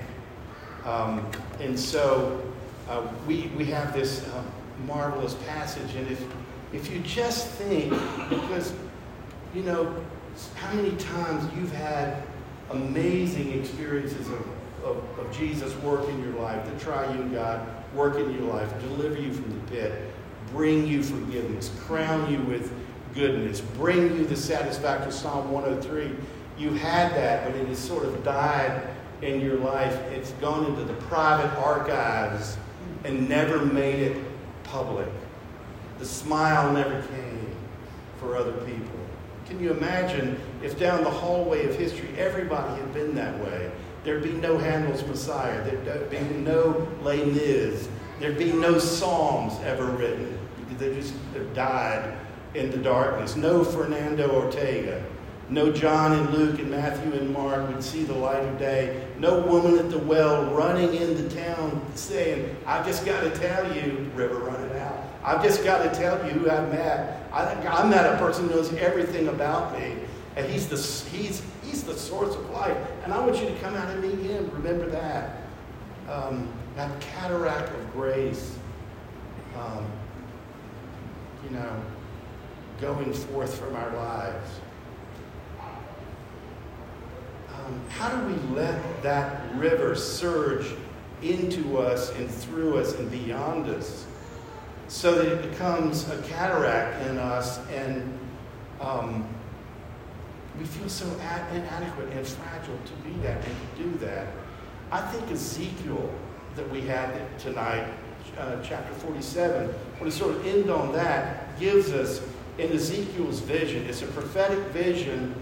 Um, 0.86 1.30
and 1.60 1.78
so 1.78 2.42
uh, 2.90 3.08
we, 3.28 3.52
we 3.58 3.66
have 3.66 3.94
this 3.94 4.26
uh, 4.28 4.44
marvelous 4.86 5.34
passage. 5.34 5.96
And 5.96 6.10
if, 6.10 6.24
if 6.74 6.92
you 6.92 7.00
just 7.00 7.48
think, 7.50 7.92
because, 8.30 8.74
you 9.54 9.64
know, 9.64 10.04
how 10.56 10.74
many 10.74 10.96
times 10.98 11.52
you've 11.56 11.72
had 11.74 12.24
amazing 12.72 13.60
experiences 13.60 14.28
of, 14.28 14.48
of, 14.84 15.20
of 15.20 15.38
Jesus 15.38 15.74
work 15.78 16.08
in 16.10 16.22
your 16.22 16.34
life, 16.42 16.64
the 16.72 16.80
triune 16.80 17.34
God 17.34 17.68
work 17.94 18.18
in 18.18 18.32
your 18.34 18.54
life, 18.54 18.70
deliver 18.82 19.20
you 19.20 19.34
from 19.34 19.50
the 19.54 19.72
pit, 19.72 20.02
bring 20.52 20.86
you 20.86 21.02
forgiveness, 21.02 21.72
crown 21.86 22.32
you 22.32 22.40
with 22.42 22.72
goodness, 23.14 23.62
bring 23.62 24.16
you 24.16 24.26
the 24.26 24.36
satisfaction. 24.36 25.12
Psalm 25.12 25.52
103. 25.52 26.12
You 26.58 26.74
had 26.74 27.14
that, 27.14 27.46
but 27.46 27.56
it 27.56 27.68
has 27.68 27.80
sort 27.80 28.06
of 28.06 28.24
died 28.24 28.88
in 29.22 29.42
your 29.42 29.58
life. 29.58 29.96
It's 30.12 30.32
gone 30.34 30.66
into 30.66 30.84
the 30.84 30.94
private 30.94 31.52
archives 31.60 32.58
and 33.04 33.28
never 33.28 33.66
made 33.66 34.00
it 34.00 34.24
public. 34.64 35.08
The 36.00 36.06
smile 36.06 36.72
never 36.74 37.02
came 37.08 37.56
for 38.20 38.36
other 38.36 38.54
people. 38.66 38.97
Can 39.48 39.62
you 39.62 39.72
imagine 39.72 40.38
if 40.62 40.78
down 40.78 41.06
the 41.06 41.10
hallway 41.10 41.66
of 41.66 41.76
history 41.76 42.10
everybody 42.18 42.82
had 42.82 42.94
been 42.94 43.16
that 43.16 43.40
way? 43.40 43.72
There'd 44.04 44.24
be 44.24 44.34
no 44.34 44.58
Handel's 44.58 45.06
Messiah. 45.08 45.64
There'd 45.64 46.10
be 46.10 46.20
no 46.20 46.86
Les 47.02 47.24
Mis. 47.24 47.88
There'd 48.20 48.38
be 48.38 48.52
no 48.52 48.78
Psalms 48.78 49.54
ever 49.64 49.86
written. 49.86 50.38
They 50.78 50.94
just 50.94 51.14
have 51.34 51.54
died 51.54 52.18
in 52.56 52.72
the 52.72 52.78
darkness. 52.78 53.36
No 53.38 53.64
Fernando 53.64 54.30
Ortega. 54.30 55.04
No 55.50 55.72
John 55.72 56.12
and 56.12 56.34
Luke 56.34 56.60
and 56.60 56.70
Matthew 56.70 57.14
and 57.14 57.32
Mark 57.32 57.70
would 57.70 57.82
see 57.82 58.04
the 58.04 58.14
light 58.14 58.44
of 58.44 58.60
day. 58.60 59.08
No 59.18 59.40
woman 59.40 59.80
at 59.80 59.90
the 59.90 60.00
well 60.00 60.54
running 60.54 60.94
into 60.94 61.34
town 61.34 61.82
saying, 61.96 62.54
I've 62.66 62.86
just 62.86 63.06
got 63.06 63.22
to 63.22 63.30
tell 63.30 63.74
you, 63.74 64.12
river 64.14 64.40
running 64.40 64.78
out. 64.78 65.06
I've 65.24 65.42
just 65.42 65.64
got 65.64 65.84
to 65.84 66.00
tell 66.00 66.18
you 66.26 66.32
who 66.32 66.50
I've 66.50 66.70
met. 66.70 67.17
I, 67.38 67.84
I 67.84 67.88
met 67.88 68.12
a 68.12 68.18
person 68.18 68.48
who 68.48 68.56
knows 68.56 68.74
everything 68.74 69.28
about 69.28 69.78
me. 69.78 69.94
And 70.36 70.50
he's 70.52 70.68
the, 70.68 70.78
he's, 71.16 71.44
he's 71.64 71.84
the 71.84 71.96
source 71.96 72.36
of 72.36 72.50
life. 72.50 72.78
And 73.04 73.14
I 73.14 73.20
want 73.20 73.40
you 73.40 73.48
to 73.48 73.56
come 73.60 73.76
out 73.76 73.90
and 73.90 74.02
meet 74.02 74.20
him. 74.26 74.50
Remember 74.54 74.88
that. 74.88 75.42
Um, 76.10 76.52
that 76.76 77.00
cataract 77.00 77.70
of 77.70 77.92
grace. 77.94 78.58
Um, 79.56 79.86
you 81.44 81.52
know, 81.52 81.82
going 82.82 83.14
forth 83.14 83.58
from 83.58 83.76
our 83.76 83.96
lives. 83.96 84.50
Um, 87.54 87.82
how 87.90 88.10
do 88.10 88.28
we 88.28 88.56
let 88.56 89.04
that 89.04 89.56
river 89.56 89.96
surge 89.96 90.68
into 91.22 91.78
us 91.78 92.12
and 92.16 92.30
through 92.30 92.78
us 92.78 92.94
and 92.96 93.10
beyond 93.12 93.68
us 93.70 94.07
so 94.88 95.16
that 95.16 95.28
it 95.28 95.52
becomes 95.52 96.10
a 96.10 96.22
cataract 96.24 97.06
in 97.08 97.18
us 97.18 97.60
and 97.70 98.18
um, 98.80 99.28
we 100.58 100.66
feel 100.66 100.90
so 100.90 101.06
ad- 101.22 101.56
inadequate 101.56 102.10
and 102.14 102.26
fragile 102.26 102.78
to 102.86 102.94
be 103.08 103.14
that 103.22 103.38
and 103.46 103.56
to 103.76 103.84
do 103.84 104.06
that? 104.06 104.28
I 104.92 105.02
think 105.02 105.30
Ezekiel 105.32 106.10
that 106.56 106.70
we 106.72 106.82
had 106.82 107.38
tonight, 107.38 107.88
uh, 108.38 108.62
chapter 108.64 108.94
47, 108.96 109.68
when 109.68 110.06
we 110.06 110.12
sort 110.12 110.36
of 110.36 110.46
end 110.46 110.70
on 110.70 110.94
that, 110.94 111.60
gives 111.60 111.92
us 111.92 112.22
in 112.58 112.72
Ezekiel's 112.72 113.40
vision, 113.42 113.86
it's 113.86 114.02
a 114.02 114.08
prophetic 114.08 114.60
vision 114.70 115.36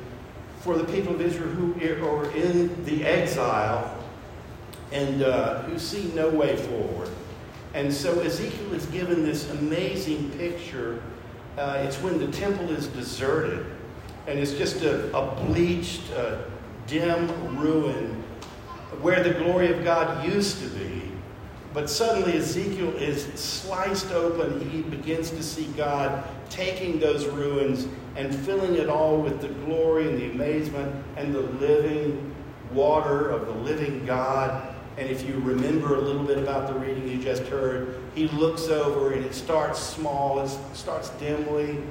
for 0.59 0.77
the 0.77 0.83
people 0.83 1.13
of 1.13 1.21
Israel 1.21 1.49
who 1.49 1.73
are 2.05 2.29
in 2.31 2.83
the 2.85 3.05
exile 3.05 4.03
and 4.91 5.21
uh, 5.21 5.61
who 5.63 5.79
see 5.79 6.11
no 6.13 6.29
way 6.29 6.55
forward. 6.57 7.09
And 7.75 7.93
so 7.93 8.21
Ezekiel 8.21 8.73
is 8.73 8.85
given 8.85 9.25
this 9.25 9.51
amazing 9.51 10.31
picture. 10.31 11.03
Uh, 11.57 11.83
it's 11.85 11.97
when 11.97 12.17
the 12.17 12.27
temple 12.27 12.71
is 12.71 12.87
deserted, 12.87 13.65
and 14.27 14.39
it's 14.39 14.53
just 14.53 14.81
a, 14.83 15.15
a 15.15 15.35
bleached, 15.43 16.09
uh, 16.13 16.37
dim 16.87 17.27
ruin 17.59 18.23
where 19.01 19.21
the 19.21 19.31
glory 19.31 19.73
of 19.73 19.83
God 19.83 20.25
used 20.25 20.61
to 20.61 20.69
be. 20.69 21.11
But 21.73 21.89
suddenly 21.89 22.37
Ezekiel 22.37 22.95
is 22.95 23.25
sliced 23.33 24.09
open. 24.11 24.69
He 24.69 24.81
begins 24.81 25.29
to 25.31 25.43
see 25.43 25.65
God 25.75 26.23
taking 26.49 26.97
those 26.97 27.25
ruins 27.25 27.89
and 28.15 28.33
filling 28.33 28.75
it 28.75 28.87
all 28.87 29.21
with 29.21 29.41
the 29.41 29.49
glory 29.65 30.07
and 30.07 30.17
the 30.17 30.31
amazement 30.31 31.03
and 31.17 31.35
the 31.35 31.41
living 31.41 32.33
water 32.71 33.29
of 33.29 33.47
the 33.47 33.53
living 33.53 34.05
God. 34.05 34.74
And 34.97 35.09
if 35.09 35.27
you 35.27 35.35
remember 35.39 35.95
a 35.95 36.01
little 36.01 36.23
bit 36.23 36.37
about 36.37 36.67
the 36.67 36.79
reading 36.79 37.07
you 37.07 37.21
just 37.21 37.43
heard, 37.43 37.99
he 38.13 38.27
looks 38.29 38.67
over 38.67 39.11
and 39.11 39.25
it 39.25 39.33
starts 39.33 39.79
small, 39.79 40.39
it 40.41 40.49
starts 40.73 41.09
dimly, 41.11 41.81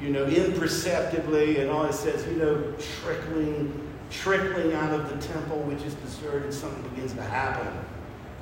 you 0.00 0.10
know, 0.10 0.24
imperceptibly, 0.26 1.60
and 1.60 1.70
all 1.70 1.84
it 1.86 1.94
says, 1.94 2.26
you 2.26 2.36
know, 2.36 2.74
trickling, 3.02 3.88
trickling 4.10 4.74
out 4.74 4.92
of 4.92 5.08
the 5.08 5.26
temple, 5.26 5.58
which 5.60 5.82
is 5.82 5.94
deserted, 5.94 6.52
something 6.52 6.82
begins 6.90 7.14
to 7.14 7.22
happen 7.22 7.66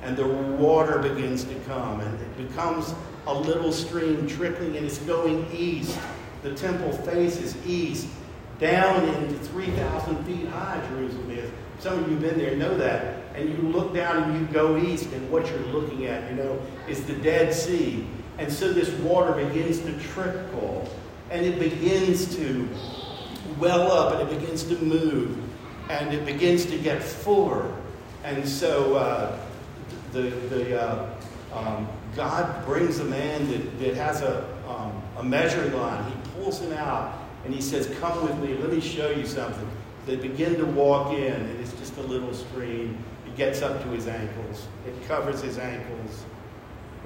and 0.01 0.15
the 0.15 0.25
water 0.25 0.99
begins 0.99 1.43
to 1.43 1.55
come, 1.67 1.99
and 1.99 2.19
it 2.21 2.37
becomes 2.37 2.93
a 3.27 3.33
little 3.33 3.71
stream 3.71 4.27
trickling, 4.27 4.77
and 4.77 4.85
it's 4.85 4.99
going 4.99 5.45
east. 5.53 5.97
The 6.41 6.55
temple 6.55 6.91
faces 6.91 7.55
east, 7.65 8.07
down 8.59 9.07
into 9.09 9.35
3,000 9.35 10.23
feet 10.25 10.47
high, 10.47 10.81
Jerusalem 10.89 11.31
is. 11.31 11.51
Some 11.79 11.99
of 11.99 12.07
you 12.07 12.13
have 12.15 12.21
been 12.21 12.37
there 12.37 12.55
know 12.55 12.77
that. 12.77 13.17
And 13.39 13.49
you 13.49 13.69
look 13.69 13.93
down 13.93 14.23
and 14.23 14.39
you 14.39 14.53
go 14.53 14.77
east, 14.77 15.11
and 15.13 15.29
what 15.31 15.47
you're 15.49 15.59
looking 15.67 16.05
at, 16.05 16.29
you 16.29 16.37
know, 16.37 16.61
is 16.87 17.03
the 17.05 17.13
Dead 17.13 17.53
Sea. 17.53 18.05
And 18.37 18.51
so 18.51 18.71
this 18.71 18.89
water 18.99 19.33
begins 19.33 19.79
to 19.79 19.97
trickle, 19.99 20.89
and 21.29 21.45
it 21.45 21.59
begins 21.59 22.35
to 22.35 22.67
well 23.59 23.91
up, 23.91 24.19
and 24.19 24.29
it 24.29 24.39
begins 24.39 24.63
to 24.63 24.75
move, 24.77 25.37
and 25.89 26.13
it 26.13 26.25
begins 26.25 26.65
to 26.67 26.77
get 26.77 27.01
fuller. 27.01 27.73
And 28.23 28.47
so, 28.47 28.95
uh, 28.95 29.39
the, 30.11 30.21
the 30.21 30.81
uh, 30.81 31.09
um, 31.53 31.87
God 32.15 32.65
brings 32.65 32.99
a 32.99 33.05
man 33.05 33.49
that, 33.51 33.79
that 33.79 33.95
has 33.95 34.21
a, 34.21 34.47
um, 34.67 35.01
a 35.17 35.23
measuring 35.23 35.73
line. 35.73 36.11
He 36.11 36.31
pulls 36.31 36.59
him 36.59 36.73
out 36.73 37.17
and 37.45 37.53
he 37.53 37.61
says, 37.61 37.87
Come 37.99 38.23
with 38.23 38.37
me, 38.39 38.55
let 38.55 38.71
me 38.71 38.81
show 38.81 39.09
you 39.09 39.25
something. 39.25 39.67
They 40.05 40.15
begin 40.15 40.55
to 40.55 40.65
walk 40.65 41.13
in, 41.13 41.33
and 41.33 41.59
it's 41.59 41.73
just 41.73 41.97
a 41.97 42.01
little 42.01 42.33
stream. 42.33 42.97
Gets 43.39 43.61
up 43.61 43.81
to 43.83 43.87
his 43.91 44.05
ankles, 44.09 44.67
it 44.85 45.07
covers 45.07 45.41
his 45.41 45.57
ankles. 45.57 46.25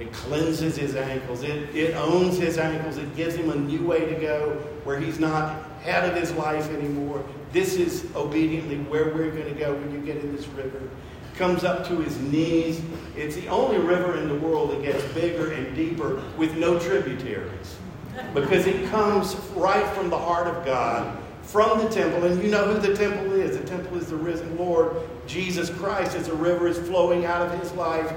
It 0.00 0.12
cleanses 0.12 0.74
his 0.74 0.96
ankles. 0.96 1.44
It, 1.44 1.72
it 1.72 1.94
owns 1.94 2.38
his 2.38 2.58
ankles. 2.58 2.96
It 2.96 3.14
gives 3.14 3.36
him 3.36 3.50
a 3.50 3.54
new 3.54 3.86
way 3.86 4.04
to 4.04 4.20
go 4.20 4.54
where 4.82 4.98
he's 4.98 5.20
not 5.20 5.62
head 5.82 6.10
of 6.10 6.16
his 6.16 6.32
life 6.32 6.68
anymore. 6.70 7.24
This 7.52 7.76
is 7.76 8.08
obediently 8.16 8.78
where 8.78 9.14
we're 9.14 9.30
going 9.30 9.44
to 9.44 9.54
go 9.54 9.74
when 9.74 9.92
you 9.92 10.00
get 10.00 10.16
in 10.16 10.34
this 10.34 10.48
river. 10.48 10.90
Comes 11.36 11.62
up 11.62 11.86
to 11.86 12.00
his 12.00 12.18
knees. 12.18 12.82
It's 13.16 13.36
the 13.36 13.46
only 13.46 13.78
river 13.78 14.16
in 14.16 14.26
the 14.26 14.34
world 14.34 14.72
that 14.72 14.82
gets 14.82 15.04
bigger 15.12 15.52
and 15.52 15.76
deeper 15.76 16.20
with 16.36 16.56
no 16.56 16.80
tributaries 16.80 17.76
because 18.34 18.66
it 18.66 18.90
comes 18.90 19.36
right 19.54 19.86
from 19.94 20.10
the 20.10 20.18
heart 20.18 20.48
of 20.48 20.64
God, 20.64 21.16
from 21.42 21.78
the 21.78 21.88
temple. 21.88 22.24
And 22.24 22.42
you 22.42 22.50
know 22.50 22.64
who 22.64 22.84
the 22.84 22.96
temple 22.96 23.34
is. 23.34 23.56
The 23.56 23.64
temple 23.64 23.98
is 23.98 24.08
the 24.08 24.16
risen 24.16 24.58
Lord, 24.58 24.96
Jesus 25.26 25.70
Christ. 25.70 26.16
As 26.16 26.28
a 26.28 26.34
river 26.34 26.68
is 26.68 26.78
flowing 26.78 27.24
out 27.24 27.42
of 27.46 27.58
his 27.60 27.72
life. 27.72 28.12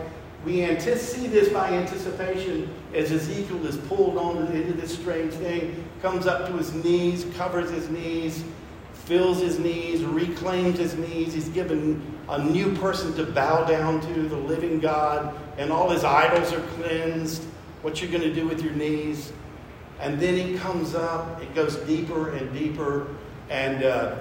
We 0.46 0.62
see 0.80 1.28
this 1.28 1.50
by 1.50 1.72
anticipation 1.72 2.74
as 2.94 3.12
Ezekiel 3.12 3.66
is 3.66 3.76
pulled 3.76 4.18
on 4.18 4.48
into 4.48 4.74
this 4.74 4.94
strange 4.94 5.34
thing, 5.34 5.84
comes 6.02 6.26
up 6.26 6.48
to 6.48 6.54
his 6.54 6.74
knees, 6.74 7.26
covers 7.36 7.70
his 7.70 7.90
knees, 7.90 8.46
fills 8.94 9.42
his 9.42 9.60
knees, 9.60 10.04
reclaims 10.04 10.80
his 10.80 10.96
knees. 10.96 11.34
He's 11.34 11.50
given 11.50 12.02
a 12.30 12.42
new 12.42 12.74
person 12.76 13.14
to 13.16 13.26
bow 13.26 13.66
down 13.66 14.00
to, 14.02 14.28
the 14.30 14.38
living 14.38 14.80
God, 14.80 15.38
and 15.58 15.72
all 15.72 15.90
his 15.90 16.04
idols 16.04 16.54
are 16.54 16.62
cleansed. 16.76 17.44
What 17.82 18.02
you're 18.02 18.12
going 18.12 18.24
to 18.24 18.34
do 18.34 18.48
with 18.48 18.62
your 18.62 18.74
knees. 18.74 19.32
And 20.00 20.20
then 20.20 20.36
he 20.36 20.58
comes 20.58 20.96
up, 20.96 21.42
it 21.42 21.54
goes 21.56 21.76
deeper 21.78 22.36
and 22.36 22.54
deeper, 22.54 23.08
and 23.50 23.84
uh, 23.84 24.16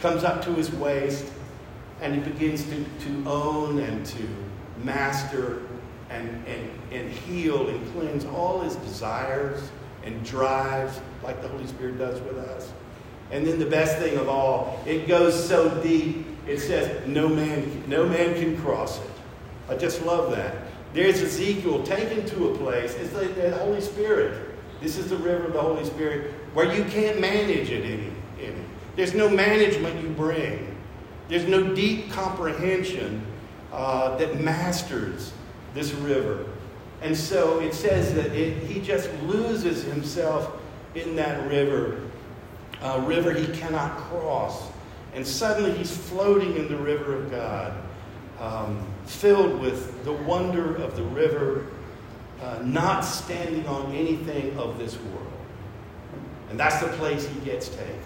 comes 0.00 0.24
up 0.24 0.42
to 0.44 0.54
his 0.54 0.72
waist, 0.72 1.30
and 2.00 2.14
he 2.14 2.20
begins 2.20 2.64
to, 2.64 2.84
to 3.00 3.24
own 3.26 3.78
and 3.78 4.04
to 4.06 4.28
master 4.82 5.62
and, 6.08 6.28
and, 6.46 6.70
and 6.92 7.10
heal 7.10 7.68
and 7.68 7.92
cleanse 7.92 8.24
all 8.24 8.60
his 8.60 8.76
desires 8.76 9.70
and 10.04 10.24
drives, 10.24 11.00
like 11.22 11.40
the 11.42 11.48
Holy 11.48 11.66
Spirit 11.66 11.98
does 11.98 12.20
with 12.22 12.38
us. 12.38 12.72
And 13.30 13.46
then 13.46 13.58
the 13.58 13.66
best 13.66 13.98
thing 13.98 14.16
of 14.18 14.28
all, 14.28 14.82
it 14.86 15.06
goes 15.06 15.48
so 15.48 15.82
deep, 15.82 16.26
it 16.46 16.58
says 16.58 17.06
no 17.06 17.28
man, 17.28 17.84
no 17.86 18.08
man 18.08 18.34
can 18.34 18.56
cross 18.62 18.98
it. 18.98 19.10
I 19.68 19.76
just 19.76 20.04
love 20.04 20.32
that. 20.32 20.56
There's 20.92 21.20
Ezekiel 21.20 21.84
taken 21.84 22.26
to 22.26 22.48
a 22.48 22.58
place, 22.58 22.94
it's 22.94 23.10
the, 23.10 23.26
the 23.26 23.56
Holy 23.58 23.80
Spirit 23.80 24.50
this 24.80 24.96
is 24.96 25.10
the 25.10 25.16
river 25.16 25.46
of 25.46 25.52
the 25.52 25.60
Holy 25.60 25.84
Spirit 25.84 26.32
where 26.54 26.74
you 26.74 26.84
can't 26.84 27.20
manage 27.20 27.70
it 27.70 27.84
any, 27.84 28.10
any. 28.40 28.64
There's 28.96 29.14
no 29.14 29.28
management 29.28 30.02
you 30.02 30.08
bring. 30.08 30.69
There's 31.30 31.46
no 31.46 31.74
deep 31.76 32.10
comprehension 32.10 33.24
uh, 33.72 34.16
that 34.16 34.40
masters 34.40 35.32
this 35.74 35.92
river. 35.92 36.44
And 37.02 37.16
so 37.16 37.60
it 37.60 37.72
says 37.72 38.12
that 38.14 38.32
it, 38.34 38.64
he 38.64 38.80
just 38.80 39.08
loses 39.22 39.84
himself 39.84 40.60
in 40.96 41.14
that 41.14 41.48
river, 41.48 42.00
a 42.82 43.00
river 43.02 43.32
he 43.32 43.46
cannot 43.56 43.96
cross. 43.96 44.70
And 45.14 45.24
suddenly 45.24 45.70
he's 45.72 45.96
floating 45.96 46.56
in 46.56 46.66
the 46.66 46.76
river 46.76 47.22
of 47.22 47.30
God, 47.30 47.74
um, 48.40 48.84
filled 49.06 49.60
with 49.60 50.04
the 50.04 50.12
wonder 50.12 50.74
of 50.74 50.96
the 50.96 51.04
river 51.04 51.68
uh, 52.42 52.58
not 52.64 53.02
standing 53.02 53.64
on 53.68 53.92
anything 53.92 54.58
of 54.58 54.78
this 54.78 54.98
world. 54.98 55.32
And 56.50 56.58
that's 56.58 56.80
the 56.80 56.88
place 56.88 57.24
he 57.28 57.38
gets 57.40 57.68
taken. 57.68 58.00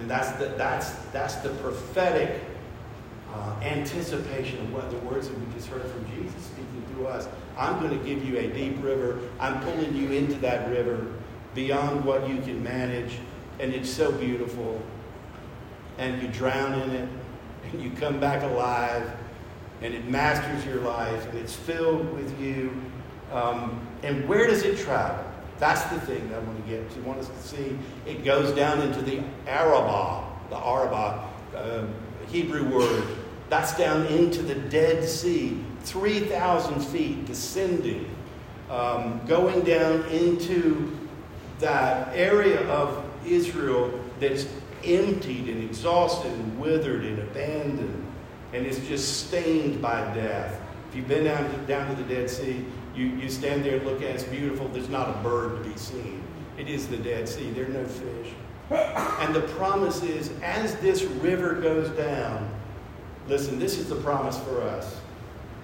And 0.00 0.10
that's 0.10 0.32
the, 0.32 0.46
that's, 0.58 0.90
that's 1.12 1.36
the 1.36 1.50
prophetic 1.50 2.42
uh, 3.36 3.60
anticipation 3.62 4.58
of 4.60 4.72
what 4.72 4.90
the 4.90 4.98
words 4.98 5.28
that 5.28 5.38
we 5.38 5.54
just 5.54 5.68
heard 5.68 5.82
from 5.82 6.04
Jesus 6.14 6.42
speaking 6.42 6.84
through 6.92 7.06
us. 7.06 7.28
I'm 7.56 7.78
going 7.80 7.98
to 7.98 8.04
give 8.04 8.24
you 8.24 8.38
a 8.38 8.48
deep 8.48 8.82
river. 8.82 9.20
I'm 9.40 9.60
pulling 9.60 9.94
you 9.94 10.12
into 10.12 10.34
that 10.40 10.68
river 10.70 11.06
beyond 11.54 12.04
what 12.04 12.28
you 12.28 12.40
can 12.40 12.62
manage. 12.62 13.18
And 13.58 13.72
it's 13.72 13.90
so 13.90 14.12
beautiful. 14.12 14.82
And 15.98 16.20
you 16.20 16.28
drown 16.28 16.80
in 16.80 16.90
it, 16.90 17.08
and 17.72 17.82
you 17.82 17.90
come 17.90 18.20
back 18.20 18.42
alive, 18.42 19.10
and 19.82 19.94
it 19.94 20.06
masters 20.08 20.64
your 20.66 20.82
life, 20.82 21.26
and 21.28 21.38
it's 21.38 21.54
filled 21.54 22.12
with 22.12 22.38
you, 22.40 22.70
um, 23.32 23.86
and 24.02 24.28
where 24.28 24.46
does 24.46 24.62
it 24.62 24.78
travel? 24.78 25.24
That's 25.58 25.82
the 25.84 26.00
thing 26.00 26.28
that 26.28 26.36
I 26.36 26.38
want 26.40 26.64
to 26.64 26.70
get. 26.70 26.84
I 26.96 27.00
want 27.00 27.18
us 27.18 27.28
to 27.28 27.42
see 27.42 27.78
it 28.06 28.24
goes 28.24 28.54
down 28.54 28.80
into 28.82 29.00
the 29.02 29.22
Arabah, 29.46 30.24
the 30.50 30.56
Arabah 30.56 31.28
uh, 31.54 31.86
Hebrew 32.28 32.68
word. 32.68 33.04
That's 33.48 33.76
down 33.76 34.06
into 34.06 34.42
the 34.42 34.54
Dead 34.54 35.08
Sea, 35.08 35.62
3,000 35.82 36.80
feet 36.80 37.26
descending, 37.26 38.10
um, 38.70 39.20
going 39.26 39.62
down 39.62 40.02
into 40.06 40.96
that 41.60 42.08
area 42.14 42.68
of 42.68 43.04
Israel 43.24 44.00
that's 44.18 44.46
emptied 44.84 45.48
and 45.48 45.62
exhausted 45.62 46.32
and 46.32 46.60
withered 46.60 47.04
and 47.04 47.18
abandoned 47.20 48.06
and 48.52 48.66
is 48.66 48.78
just 48.88 49.26
stained 49.26 49.80
by 49.80 50.00
death. 50.14 50.60
If 50.88 50.96
you've 50.96 51.08
been 51.08 51.24
down 51.24 51.50
to, 51.50 51.56
down 51.66 51.94
to 51.94 52.02
the 52.02 52.08
Dead 52.08 52.30
Sea, 52.30 52.64
you, 52.94 53.06
you 53.06 53.28
stand 53.28 53.64
there 53.64 53.76
and 53.76 53.86
look 53.86 53.96
at 53.96 54.10
it, 54.10 54.14
it's 54.14 54.24
beautiful. 54.24 54.68
There's 54.68 54.88
not 54.88 55.08
a 55.08 55.18
bird 55.22 55.62
to 55.62 55.68
be 55.68 55.76
seen. 55.76 56.22
It 56.56 56.68
is 56.68 56.88
the 56.88 56.96
Dead 56.96 57.28
Sea. 57.28 57.50
There 57.50 57.66
are 57.66 57.68
no 57.68 57.84
fish. 57.84 58.32
And 58.70 59.34
the 59.34 59.42
promise 59.42 60.02
is, 60.02 60.30
as 60.42 60.74
this 60.76 61.02
river 61.02 61.54
goes 61.54 61.90
down, 61.90 62.48
listen, 63.28 63.58
this 63.58 63.78
is 63.78 63.88
the 63.88 63.96
promise 63.96 64.38
for 64.38 64.62
us. 64.62 64.94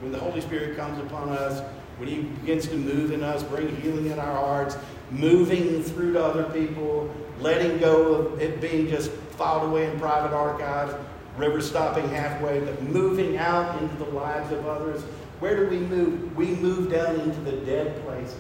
When 0.01 0.13
the 0.13 0.19
Holy 0.19 0.41
Spirit 0.41 0.77
comes 0.77 0.99
upon 0.99 1.31
us, 1.31 1.61
when 1.99 2.09
He 2.09 2.23
begins 2.23 2.67
to 2.69 2.77
move 2.77 3.13
in 3.13 3.23
us, 3.23 3.43
bring 3.43 3.75
healing 3.77 4.07
in 4.07 4.19
our 4.19 4.37
hearts, 4.37 4.77
moving 5.11 5.83
through 5.83 6.15
to 6.15 6.25
other 6.25 6.45
people, 6.45 7.15
letting 7.41 7.79
go 7.79 8.15
of 8.15 8.41
it 8.41 8.61
being 8.61 8.89
just 8.89 9.11
filed 9.11 9.71
away 9.71 9.91
in 9.91 9.99
private 10.01 10.35
archives, 10.35 10.95
river 11.37 11.61
stopping 11.61 12.09
halfway, 12.09 12.61
but 12.61 12.83
moving 12.83 13.37
out 13.37 13.81
into 13.81 13.95
the 13.97 14.11
lives 14.11 14.51
of 14.53 14.67
others 14.67 15.03
where 15.43 15.57
do 15.57 15.67
we 15.67 15.79
move? 15.79 16.37
We 16.37 16.47
move 16.47 16.93
down 16.93 17.19
into 17.19 17.41
the 17.41 17.57
dead 17.67 18.01
places 18.05 18.39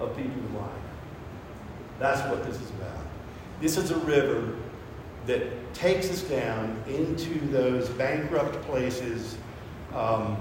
of 0.00 0.16
people's 0.16 0.50
life. 0.50 0.70
That's 2.00 2.20
what 2.28 2.44
this 2.44 2.60
is 2.60 2.68
about. 2.70 2.98
This 3.60 3.76
is 3.76 3.92
a 3.92 3.98
river 3.98 4.56
that 5.26 5.74
takes 5.74 6.10
us 6.10 6.22
down 6.22 6.82
into 6.86 7.38
those 7.48 7.88
bankrupt 7.90 8.60
places, 8.62 9.36
um, 9.94 10.36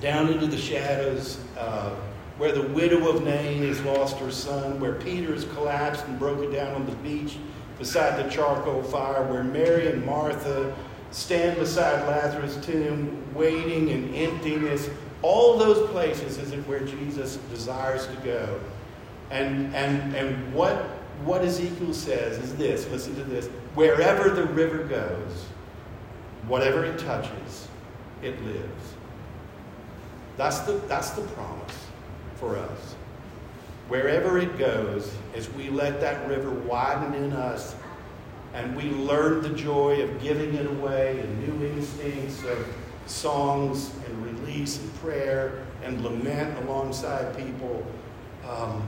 down 0.00 0.28
into 0.28 0.46
the 0.46 0.56
shadows, 0.56 1.38
uh, 1.58 1.94
where 2.38 2.52
the 2.52 2.66
widow 2.68 3.08
of 3.08 3.24
Nain 3.24 3.62
has 3.62 3.80
lost 3.82 4.18
her 4.18 4.30
son, 4.30 4.80
where 4.80 4.94
Peter 4.94 5.32
has 5.32 5.44
collapsed 5.44 6.04
and 6.06 6.18
broken 6.18 6.50
down 6.52 6.74
on 6.74 6.86
the 6.86 6.96
beach 6.96 7.36
beside 7.78 8.24
the 8.24 8.28
charcoal 8.30 8.82
fire, 8.82 9.24
where 9.30 9.44
Mary 9.44 9.88
and 9.88 10.04
Martha 10.04 10.74
stand 11.10 11.58
beside 11.58 12.06
Lazarus' 12.08 12.64
tomb, 12.64 13.22
waiting 13.34 13.88
in 13.88 14.14
emptiness, 14.14 14.88
all 15.20 15.56
those 15.56 15.88
places 15.90 16.38
is 16.38 16.52
it 16.52 16.66
where 16.66 16.80
Jesus 16.80 17.36
desires 17.50 18.06
to 18.08 18.16
go. 18.24 18.60
And, 19.30 19.74
and, 19.74 20.14
and 20.16 20.52
what, 20.52 20.76
what 21.24 21.42
Ezekiel 21.42 21.94
says 21.94 22.38
is 22.38 22.56
this 22.56 22.88
listen 22.88 23.14
to 23.14 23.24
this. 23.24 23.48
Wherever 23.74 24.30
the 24.30 24.44
river 24.44 24.84
goes, 24.84 25.46
whatever 26.46 26.84
it 26.84 26.98
touches, 26.98 27.68
it 28.22 28.40
lives. 28.44 28.94
That's 30.36 30.60
the, 30.60 30.72
that's 30.88 31.10
the 31.10 31.22
promise 31.22 31.86
for 32.36 32.56
us. 32.56 32.94
Wherever 33.88 34.38
it 34.38 34.58
goes, 34.58 35.14
as 35.34 35.50
we 35.54 35.70
let 35.70 36.00
that 36.00 36.28
river 36.28 36.50
widen 36.50 37.14
in 37.14 37.32
us 37.32 37.74
and 38.54 38.76
we 38.76 38.84
learn 38.84 39.42
the 39.42 39.50
joy 39.50 40.02
of 40.02 40.22
giving 40.22 40.54
it 40.54 40.66
away 40.66 41.18
and 41.20 41.60
new 41.60 41.66
instincts 41.68 42.44
of 42.44 42.66
songs 43.06 43.92
and 44.06 44.24
release 44.24 44.78
and 44.78 44.94
prayer 44.96 45.64
and 45.82 46.02
lament 46.02 46.56
alongside 46.64 47.36
people, 47.36 47.86
um, 48.48 48.82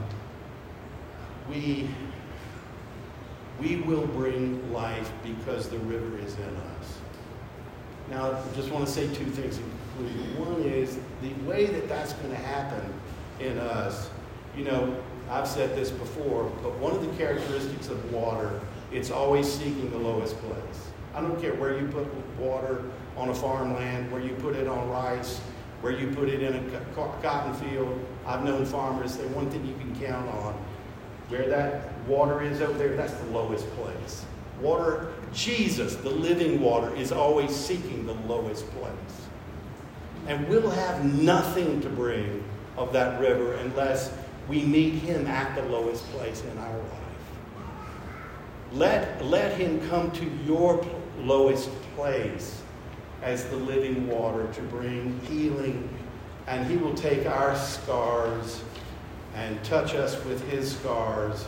we, 1.49 1.87
we 3.59 3.77
will 3.77 4.07
bring 4.07 4.71
life 4.73 5.11
because 5.23 5.69
the 5.69 5.79
river 5.79 6.17
is 6.19 6.35
in 6.35 6.55
us. 6.55 6.97
Now, 8.09 8.31
I 8.31 8.55
just 8.55 8.69
want 8.69 8.85
to 8.85 8.91
say 8.91 9.07
two 9.07 9.25
things 9.25 9.57
in 9.57 9.63
conclusion. 9.97 10.39
One 10.39 10.61
is 10.61 10.99
the 11.21 11.33
way 11.49 11.65
that 11.65 11.87
that's 11.87 12.13
going 12.13 12.31
to 12.31 12.37
happen 12.37 12.93
in 13.39 13.57
us. 13.57 14.09
You 14.55 14.65
know, 14.65 15.03
I've 15.29 15.47
said 15.47 15.75
this 15.75 15.89
before, 15.89 16.51
but 16.61 16.77
one 16.77 16.95
of 16.95 17.01
the 17.01 17.17
characteristics 17.17 17.87
of 17.87 18.13
water, 18.13 18.59
it's 18.91 19.09
always 19.09 19.51
seeking 19.51 19.89
the 19.89 19.97
lowest 19.97 20.37
place. 20.39 20.89
I 21.15 21.21
don't 21.21 21.39
care 21.41 21.55
where 21.55 21.79
you 21.79 21.87
put 21.87 22.07
water, 22.37 22.83
on 23.17 23.29
a 23.29 23.35
farmland, 23.35 24.11
where 24.11 24.21
you 24.21 24.33
put 24.35 24.55
it 24.55 24.67
on 24.67 24.89
rice, 24.89 25.39
where 25.81 25.93
you 25.93 26.13
put 26.13 26.27
it 26.29 26.41
in 26.41 26.53
a 26.53 26.79
cotton 27.21 27.53
field. 27.53 27.99
I've 28.25 28.43
known 28.43 28.65
farmers, 28.65 29.17
the 29.17 29.27
one 29.29 29.49
thing 29.49 29.65
you 29.65 29.75
can 29.75 29.95
count 29.95 30.27
on, 30.29 30.55
where 31.29 31.47
that 31.49 32.07
water 32.07 32.41
is 32.41 32.61
over 32.61 32.77
there, 32.77 32.95
that's 32.95 33.13
the 33.13 33.27
lowest 33.27 33.67
place. 33.75 34.25
Water, 34.61 35.13
Jesus, 35.33 35.95
the 35.95 36.09
living 36.09 36.61
water, 36.61 36.93
is 36.95 37.11
always 37.11 37.53
seeking 37.55 38.05
the 38.05 38.13
lowest 38.13 38.69
place. 38.71 38.93
And 40.27 40.47
we'll 40.47 40.69
have 40.69 41.03
nothing 41.05 41.81
to 41.81 41.89
bring 41.89 42.43
of 42.77 42.93
that 42.93 43.19
river 43.19 43.53
unless 43.55 44.11
we 44.47 44.63
meet 44.63 44.95
him 44.95 45.27
at 45.27 45.55
the 45.55 45.63
lowest 45.63 46.03
place 46.11 46.43
in 46.51 46.57
our 46.57 46.77
life. 46.77 46.91
Let, 48.71 49.23
let 49.25 49.57
him 49.57 49.87
come 49.89 50.11
to 50.11 50.25
your 50.45 50.85
lowest 51.19 51.69
place 51.95 52.61
as 53.21 53.45
the 53.45 53.55
living 53.55 54.07
water 54.07 54.51
to 54.53 54.61
bring 54.63 55.19
healing, 55.21 55.89
and 56.47 56.69
he 56.69 56.77
will 56.77 56.93
take 56.93 57.25
our 57.25 57.55
scars 57.57 58.63
and 59.35 59.61
touch 59.63 59.93
us 59.93 60.23
with 60.23 60.49
his 60.49 60.77
scars, 60.77 61.45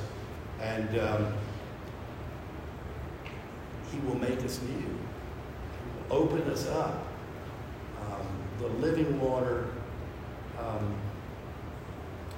and 0.61 0.99
um, 0.99 1.33
he 3.91 3.99
will 3.99 4.19
make 4.19 4.43
us 4.43 4.61
new. 4.61 4.77
He 4.77 6.09
will 6.09 6.21
open 6.21 6.41
us 6.51 6.67
up. 6.67 7.07
Um, 8.01 8.27
the 8.59 8.67
living 8.67 9.19
water 9.21 9.67
um, 10.59 10.95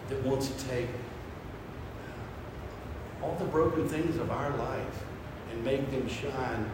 that 0.09 0.23
wants 0.23 0.49
to 0.49 0.67
take 0.67 0.87
all 3.23 3.35
the 3.35 3.45
broken 3.45 3.87
things 3.87 4.17
of 4.17 4.31
our 4.31 4.55
life 4.57 5.03
and 5.51 5.63
make 5.65 5.89
them 5.91 6.07
shine 6.07 6.65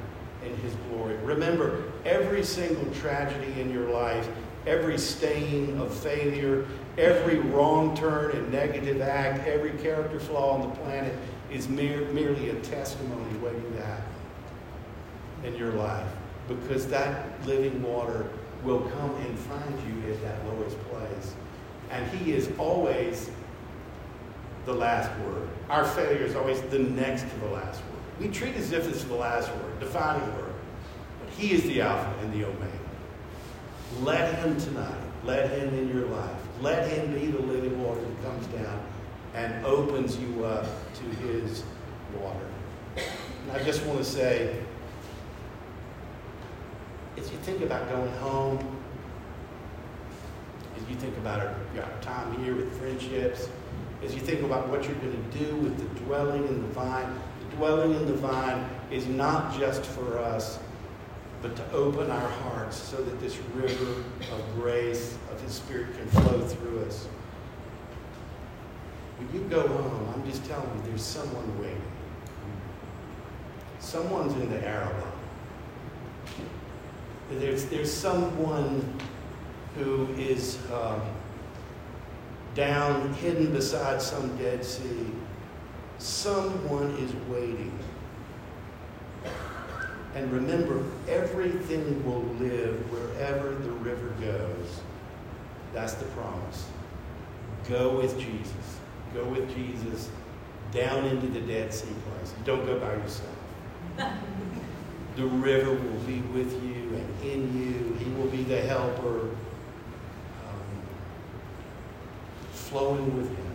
in 0.46 0.56
His 0.58 0.74
glory. 0.90 1.16
Remember, 1.18 1.84
every 2.06 2.44
single 2.44 2.86
tragedy 2.94 3.60
in 3.60 3.72
your 3.72 3.90
life, 3.90 4.28
every 4.68 4.98
stain 4.98 5.80
of 5.80 5.94
failure, 5.94 6.66
every 6.98 7.40
wrong 7.40 7.96
turn 7.96 8.32
and 8.32 8.52
negative 8.52 9.02
act, 9.02 9.48
every 9.48 9.72
character 9.82 10.20
flaw 10.20 10.56
on 10.56 10.62
the 10.62 10.76
planet 10.78 11.14
is 11.52 11.68
mere, 11.68 12.02
merely 12.10 12.50
a 12.50 12.56
testimony 12.62 13.38
waiting 13.38 13.74
to 13.74 13.82
happen 13.82 14.04
in 15.44 15.56
your 15.56 15.72
life 15.74 16.08
because 16.48 16.88
that 16.88 17.26
living 17.46 17.82
water 17.84 18.30
will 18.64 18.82
come 18.82 19.16
and 19.16 19.38
find 19.40 19.76
you 19.88 20.12
at 20.12 20.22
that 20.22 20.46
lowest 20.48 20.78
place. 20.90 21.36
And 21.92 22.06
He 22.18 22.34
is 22.34 22.50
always 22.58 23.30
the 24.66 24.74
last 24.74 25.12
word. 25.22 25.48
Our 25.70 25.86
failure 25.86 26.26
is 26.26 26.36
always 26.36 26.62
the 26.64 26.80
next 26.80 27.24
to 27.24 27.40
the 27.40 27.48
last 27.48 27.82
word. 27.82 28.20
We 28.20 28.28
treat 28.30 28.56
as 28.56 28.72
if 28.72 28.88
it's 28.88 29.04
the 29.04 29.16
last 29.16 29.52
word, 29.52 29.80
defining 29.80 30.28
word. 30.36 30.54
But 31.24 31.34
He 31.34 31.54
is 31.54 31.64
the 31.64 31.82
Alpha 31.82 32.14
and 32.22 32.34
the 32.34 32.46
Omega. 32.46 32.72
Let 34.02 34.36
Him 34.40 34.60
tonight, 34.60 35.02
let 35.24 35.52
Him 35.52 35.70
in 35.78 35.90
your 35.90 36.08
life, 36.08 36.45
let 36.62 36.90
Him 36.90 37.14
be 37.14 37.28
the 37.28 37.42
living 37.42 37.82
water 37.84 38.02
that 38.02 38.24
comes 38.24 38.48
down 38.48 38.84
and 39.34 39.66
opens 39.66 40.18
you 40.18 40.46
up 40.46 40.66
to 40.96 41.04
His 41.28 41.64
water. 42.22 42.48
And 42.96 43.52
I 43.52 43.64
just 43.64 43.86
want 43.86 44.00
to 44.00 44.06
say, 44.06 44.56
as 47.18 47.32
you 47.32 47.38
think 47.40 47.62
about 47.62 47.90
going 47.90 48.12
home, 48.14 48.78
as 50.76 50.90
you 50.90 50.96
think 50.96 51.16
about 51.18 51.40
our, 51.40 51.56
our 51.82 52.02
time 52.02 52.44
here 52.44 52.56
with 52.56 52.78
friendships, 52.80 53.50
as 54.04 54.14
you 54.14 54.22
think 54.22 54.42
about 54.42 54.68
what 54.70 54.84
you're 54.84 54.96
going 54.96 55.32
to 55.32 55.38
do 55.40 55.56
with 55.56 55.78
the 55.78 56.00
dwelling 56.06 56.48
in 56.48 56.62
the 56.62 56.68
vine, 56.70 57.14
the 57.40 57.56
dwelling 57.58 57.94
in 57.94 58.06
the 58.06 58.14
vine 58.14 58.68
is 58.92 59.08
not 59.08 59.58
just 59.58 59.84
for 59.84 60.20
us, 60.20 60.60
but 61.46 61.56
to 61.56 61.72
open 61.76 62.10
our 62.10 62.28
hearts 62.28 62.76
so 62.76 62.98
that 62.98 63.20
this 63.20 63.38
river 63.54 64.04
of 64.32 64.56
grace, 64.56 65.16
of 65.32 65.40
His 65.42 65.54
Spirit 65.54 65.96
can 65.96 66.08
flow 66.08 66.42
through 66.42 66.84
us. 66.86 67.08
When 69.20 69.32
you 69.32 69.48
go 69.48 69.68
home, 69.68 70.12
I'm 70.16 70.28
just 70.28 70.44
telling 70.46 70.68
you, 70.76 70.90
there's 70.90 71.04
someone 71.04 71.60
waiting. 71.62 71.84
Someone's 73.78 74.34
in 74.34 74.50
the 74.50 74.68
Arabah. 74.68 75.12
There's, 77.30 77.66
there's 77.66 77.94
someone 77.94 78.98
who 79.76 80.08
is 80.18 80.58
um, 80.74 81.00
down, 82.56 83.14
hidden 83.14 83.52
beside 83.54 84.02
some 84.02 84.36
Dead 84.38 84.66
Sea. 84.66 85.12
Someone 86.00 86.90
is 86.96 87.14
waiting. 87.30 87.78
And 90.16 90.32
remember, 90.32 90.82
everything 91.10 92.04
will 92.06 92.24
live 92.40 92.92
wherever 92.92 93.54
the 93.54 93.72
river 93.72 94.10
goes. 94.22 94.80
That's 95.74 95.94
the 95.96 96.06
promise. 96.06 96.68
Go 97.68 97.98
with 97.98 98.18
Jesus. 98.18 98.80
Go 99.14 99.26
with 99.26 99.54
Jesus 99.54 100.10
down 100.72 101.06
into 101.06 101.28
the 101.28 101.42
Dead 101.42 101.74
Sea 101.74 101.88
place. 101.88 102.34
Don't 102.46 102.66
go 102.66 102.80
by 102.80 102.94
yourself. 102.94 103.36
The 105.16 105.26
river 105.26 105.72
will 105.72 106.00
be 106.06 106.20
with 106.20 106.52
you 106.62 106.94
and 106.94 107.24
in 107.24 107.58
you. 107.58 107.94
He 108.04 108.12
will 108.20 108.28
be 108.28 108.44
the 108.44 108.60
helper, 108.60 109.22
um, 109.22 109.38
flowing 112.52 113.16
with 113.16 113.30
him. 113.30 113.52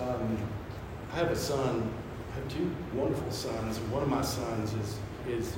Um, 0.00 0.38
I 1.12 1.16
have 1.16 1.32
a 1.32 1.36
son. 1.36 1.92
I 2.38 2.40
have 2.40 2.52
two 2.52 2.70
wonderful 2.94 3.30
sons. 3.32 3.78
One 3.90 4.02
of 4.02 4.08
my 4.08 4.22
sons 4.22 4.74
is 4.74 4.98
is 5.28 5.56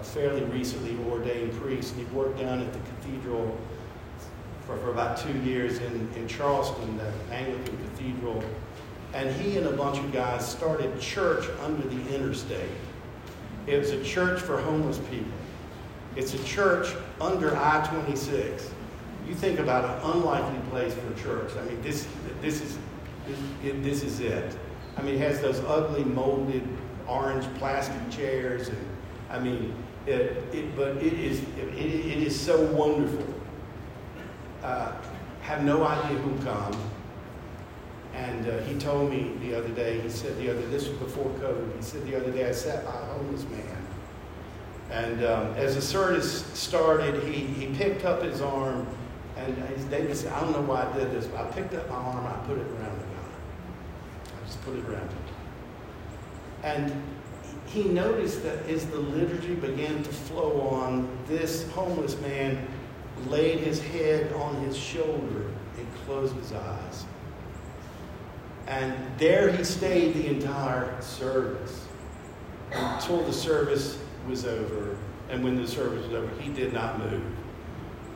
a 0.00 0.04
fairly 0.04 0.42
recently 0.44 0.96
ordained 1.10 1.52
priest. 1.60 1.94
And 1.94 2.06
he 2.06 2.14
worked 2.14 2.38
down 2.38 2.60
at 2.60 2.72
the 2.72 2.78
cathedral 2.78 3.56
for, 4.66 4.76
for 4.78 4.90
about 4.90 5.16
two 5.16 5.36
years 5.38 5.78
in, 5.78 6.08
in 6.14 6.28
Charleston, 6.28 6.96
the 6.98 7.34
Anglican 7.34 7.76
Cathedral 7.88 8.44
and 9.12 9.34
he 9.40 9.56
and 9.56 9.66
a 9.66 9.72
bunch 9.72 9.98
of 9.98 10.12
guys 10.12 10.48
started 10.48 11.00
church 11.00 11.46
under 11.64 11.86
the 11.88 12.14
interstate. 12.14 12.70
It 13.66 13.78
was 13.78 13.90
a 13.90 14.02
church 14.04 14.40
for 14.40 14.60
homeless 14.60 14.98
people. 15.10 15.32
It's 16.16 16.34
a 16.34 16.44
church 16.44 16.94
under 17.20 17.56
I-26. 17.56 18.68
You 19.26 19.34
think 19.34 19.58
about 19.58 19.84
an 19.84 20.12
unlikely 20.12 20.58
place 20.70 20.94
for 20.94 21.22
church. 21.22 21.50
I 21.56 21.64
mean, 21.64 21.80
this, 21.82 22.06
this, 22.40 22.60
is, 22.60 22.78
this, 23.26 23.38
this 23.82 24.02
is 24.02 24.20
it. 24.20 24.56
I 24.96 25.02
mean, 25.02 25.14
it 25.14 25.20
has 25.20 25.40
those 25.40 25.60
ugly 25.60 26.04
molded 26.04 26.66
orange 27.06 27.46
plastic 27.58 28.10
chairs. 28.10 28.68
And, 28.68 28.86
I 29.30 29.38
mean, 29.38 29.74
it, 30.06 30.44
it, 30.52 30.76
but 30.76 30.96
it 30.96 31.12
is, 31.12 31.40
it, 31.58 31.74
it 31.74 32.22
is 32.22 32.38
so 32.38 32.60
wonderful. 32.72 33.26
Uh, 34.62 34.92
have 35.42 35.64
no 35.64 35.84
idea 35.84 36.18
who 36.18 36.44
comes 36.44 36.76
and 38.14 38.48
uh, 38.48 38.58
he 38.62 38.76
told 38.78 39.10
me 39.10 39.34
the 39.40 39.54
other 39.54 39.68
day, 39.68 40.00
he 40.00 40.10
said 40.10 40.36
the 40.38 40.50
other, 40.50 40.66
this 40.68 40.88
was 40.88 40.98
before 40.98 41.30
COVID, 41.38 41.76
he 41.76 41.82
said 41.82 42.04
the 42.06 42.16
other 42.16 42.30
day, 42.30 42.48
I 42.48 42.52
sat 42.52 42.84
by 42.84 42.92
a 42.92 43.04
homeless 43.04 43.44
man. 43.44 43.86
And 44.90 45.24
um, 45.24 45.54
as 45.54 45.76
the 45.76 45.82
service 45.82 46.44
started, 46.46 47.22
he, 47.22 47.44
he 47.46 47.74
picked 47.76 48.04
up 48.04 48.22
his 48.22 48.40
arm, 48.40 48.86
and 49.36 49.56
as 49.58 49.84
David 49.84 50.16
said, 50.16 50.32
I 50.32 50.40
don't 50.40 50.52
know 50.52 50.62
why 50.62 50.86
I 50.86 50.98
did 50.98 51.12
this, 51.12 51.26
but 51.26 51.46
I 51.46 51.50
picked 51.52 51.74
up 51.74 51.88
my 51.88 51.94
arm, 51.94 52.26
I 52.26 52.32
put 52.46 52.58
it 52.58 52.66
around 52.66 52.98
the 52.98 53.04
guy. 53.04 54.34
I 54.42 54.46
just 54.46 54.49
put 54.64 54.76
it 54.76 54.84
around 54.84 55.08
him. 55.08 55.18
And 56.62 57.02
he 57.66 57.84
noticed 57.84 58.42
that 58.42 58.66
as 58.68 58.86
the 58.86 58.98
liturgy 58.98 59.54
began 59.54 60.02
to 60.02 60.10
flow 60.10 60.60
on, 60.60 61.08
this 61.26 61.70
homeless 61.70 62.20
man 62.20 62.66
laid 63.28 63.60
his 63.60 63.80
head 63.80 64.32
on 64.32 64.56
his 64.64 64.76
shoulder 64.76 65.46
and 65.78 65.86
closed 66.06 66.34
his 66.36 66.52
eyes. 66.52 67.04
And 68.66 68.94
there 69.18 69.50
he 69.50 69.64
stayed 69.64 70.14
the 70.14 70.26
entire 70.28 71.00
service 71.00 71.86
until 72.72 73.24
the 73.24 73.32
service 73.32 73.98
was 74.28 74.44
over. 74.44 74.96
And 75.28 75.44
when 75.44 75.60
the 75.60 75.66
service 75.66 76.06
was 76.06 76.14
over, 76.14 76.40
he 76.40 76.50
did 76.52 76.72
not 76.72 76.98
move. 76.98 77.22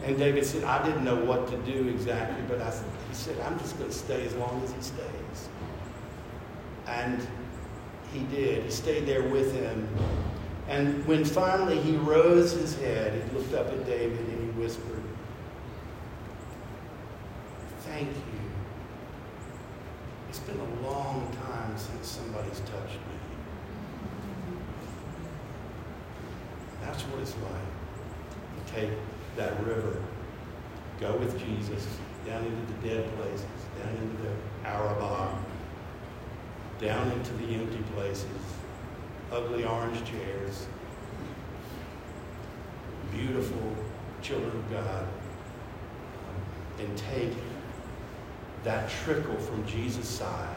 And 0.04 0.18
David 0.18 0.44
said, 0.44 0.64
I 0.64 0.85
didn't 0.85 1.04
know 1.04 1.16
what 1.24 1.48
to 1.48 1.57
do 1.59 1.88
exactly, 1.88 2.44
but 2.48 2.61
I, 2.61 2.70
he 2.70 3.14
said, 3.14 3.38
I'm 3.40 3.59
just 3.59 3.78
going 3.78 3.90
to 3.90 3.96
stay 3.96 4.26
as 4.26 4.35
long 4.35 4.62
as 4.62 4.72
he 4.72 4.83
stays. 4.83 5.48
And 6.86 7.26
he 8.12 8.20
did. 8.24 8.64
He 8.64 8.70
stayed 8.70 9.06
there 9.06 9.22
with 9.22 9.54
him. 9.54 9.88
And 10.68 11.06
when 11.06 11.24
finally 11.24 11.78
he 11.78 11.96
rose 11.96 12.52
his 12.52 12.78
head, 12.80 13.22
he 13.22 13.36
looked 13.36 13.54
up 13.54 13.66
at 13.68 13.86
David 13.86 14.18
and 14.18 14.40
he 14.40 14.60
whispered, 14.60 15.02
Thank 17.80 18.08
you 18.08 18.34
it's 20.34 20.42
been 20.42 20.58
a 20.58 20.88
long 20.88 21.30
time 21.46 21.78
since 21.78 22.08
somebody's 22.08 22.58
touched 22.58 22.94
me. 22.94 23.16
That's 26.82 27.02
what 27.04 27.20
it's 27.20 27.36
like. 27.36 27.70
You 28.56 28.62
take 28.66 28.90
that 29.36 29.64
river, 29.64 30.02
go 30.98 31.16
with 31.18 31.38
Jesus 31.38 31.86
down 32.26 32.44
into 32.44 32.72
the 32.72 32.88
dead 32.88 33.16
places, 33.16 33.46
down 33.78 33.94
into 33.94 34.22
the 34.24 34.68
Arabah, 34.68 35.38
down 36.80 37.10
into 37.12 37.32
the 37.34 37.54
empty 37.54 37.82
places, 37.94 38.26
ugly 39.30 39.64
orange 39.64 40.02
chairs, 40.04 40.66
beautiful 43.12 43.74
children 44.22 44.50
of 44.50 44.70
God, 44.70 45.06
um, 46.28 46.87
and 46.87 46.98
take 46.98 47.32
that 48.64 48.90
trickle 49.04 49.37
from 49.37 49.66
Jesus' 49.66 50.08
side 50.08 50.56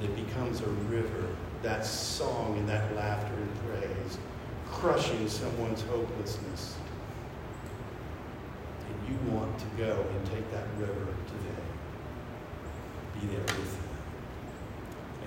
that 0.00 0.14
becomes 0.16 0.60
a 0.60 0.66
river, 0.66 1.28
that 1.62 1.84
song 1.84 2.56
and 2.58 2.68
that 2.68 2.94
laughter 2.96 3.34
and 3.34 3.80
praise, 3.80 4.18
crushing 4.66 5.28
someone's 5.28 5.82
hopelessness. 5.82 6.76
And 8.88 9.08
you 9.08 9.32
want 9.32 9.58
to 9.58 9.66
go 9.76 10.04
and 10.10 10.26
take 10.26 10.50
that 10.52 10.66
river 10.78 11.06
today. 11.26 11.62
Be 13.20 13.26
there 13.26 13.40
with 13.40 13.72
them. 13.76 13.79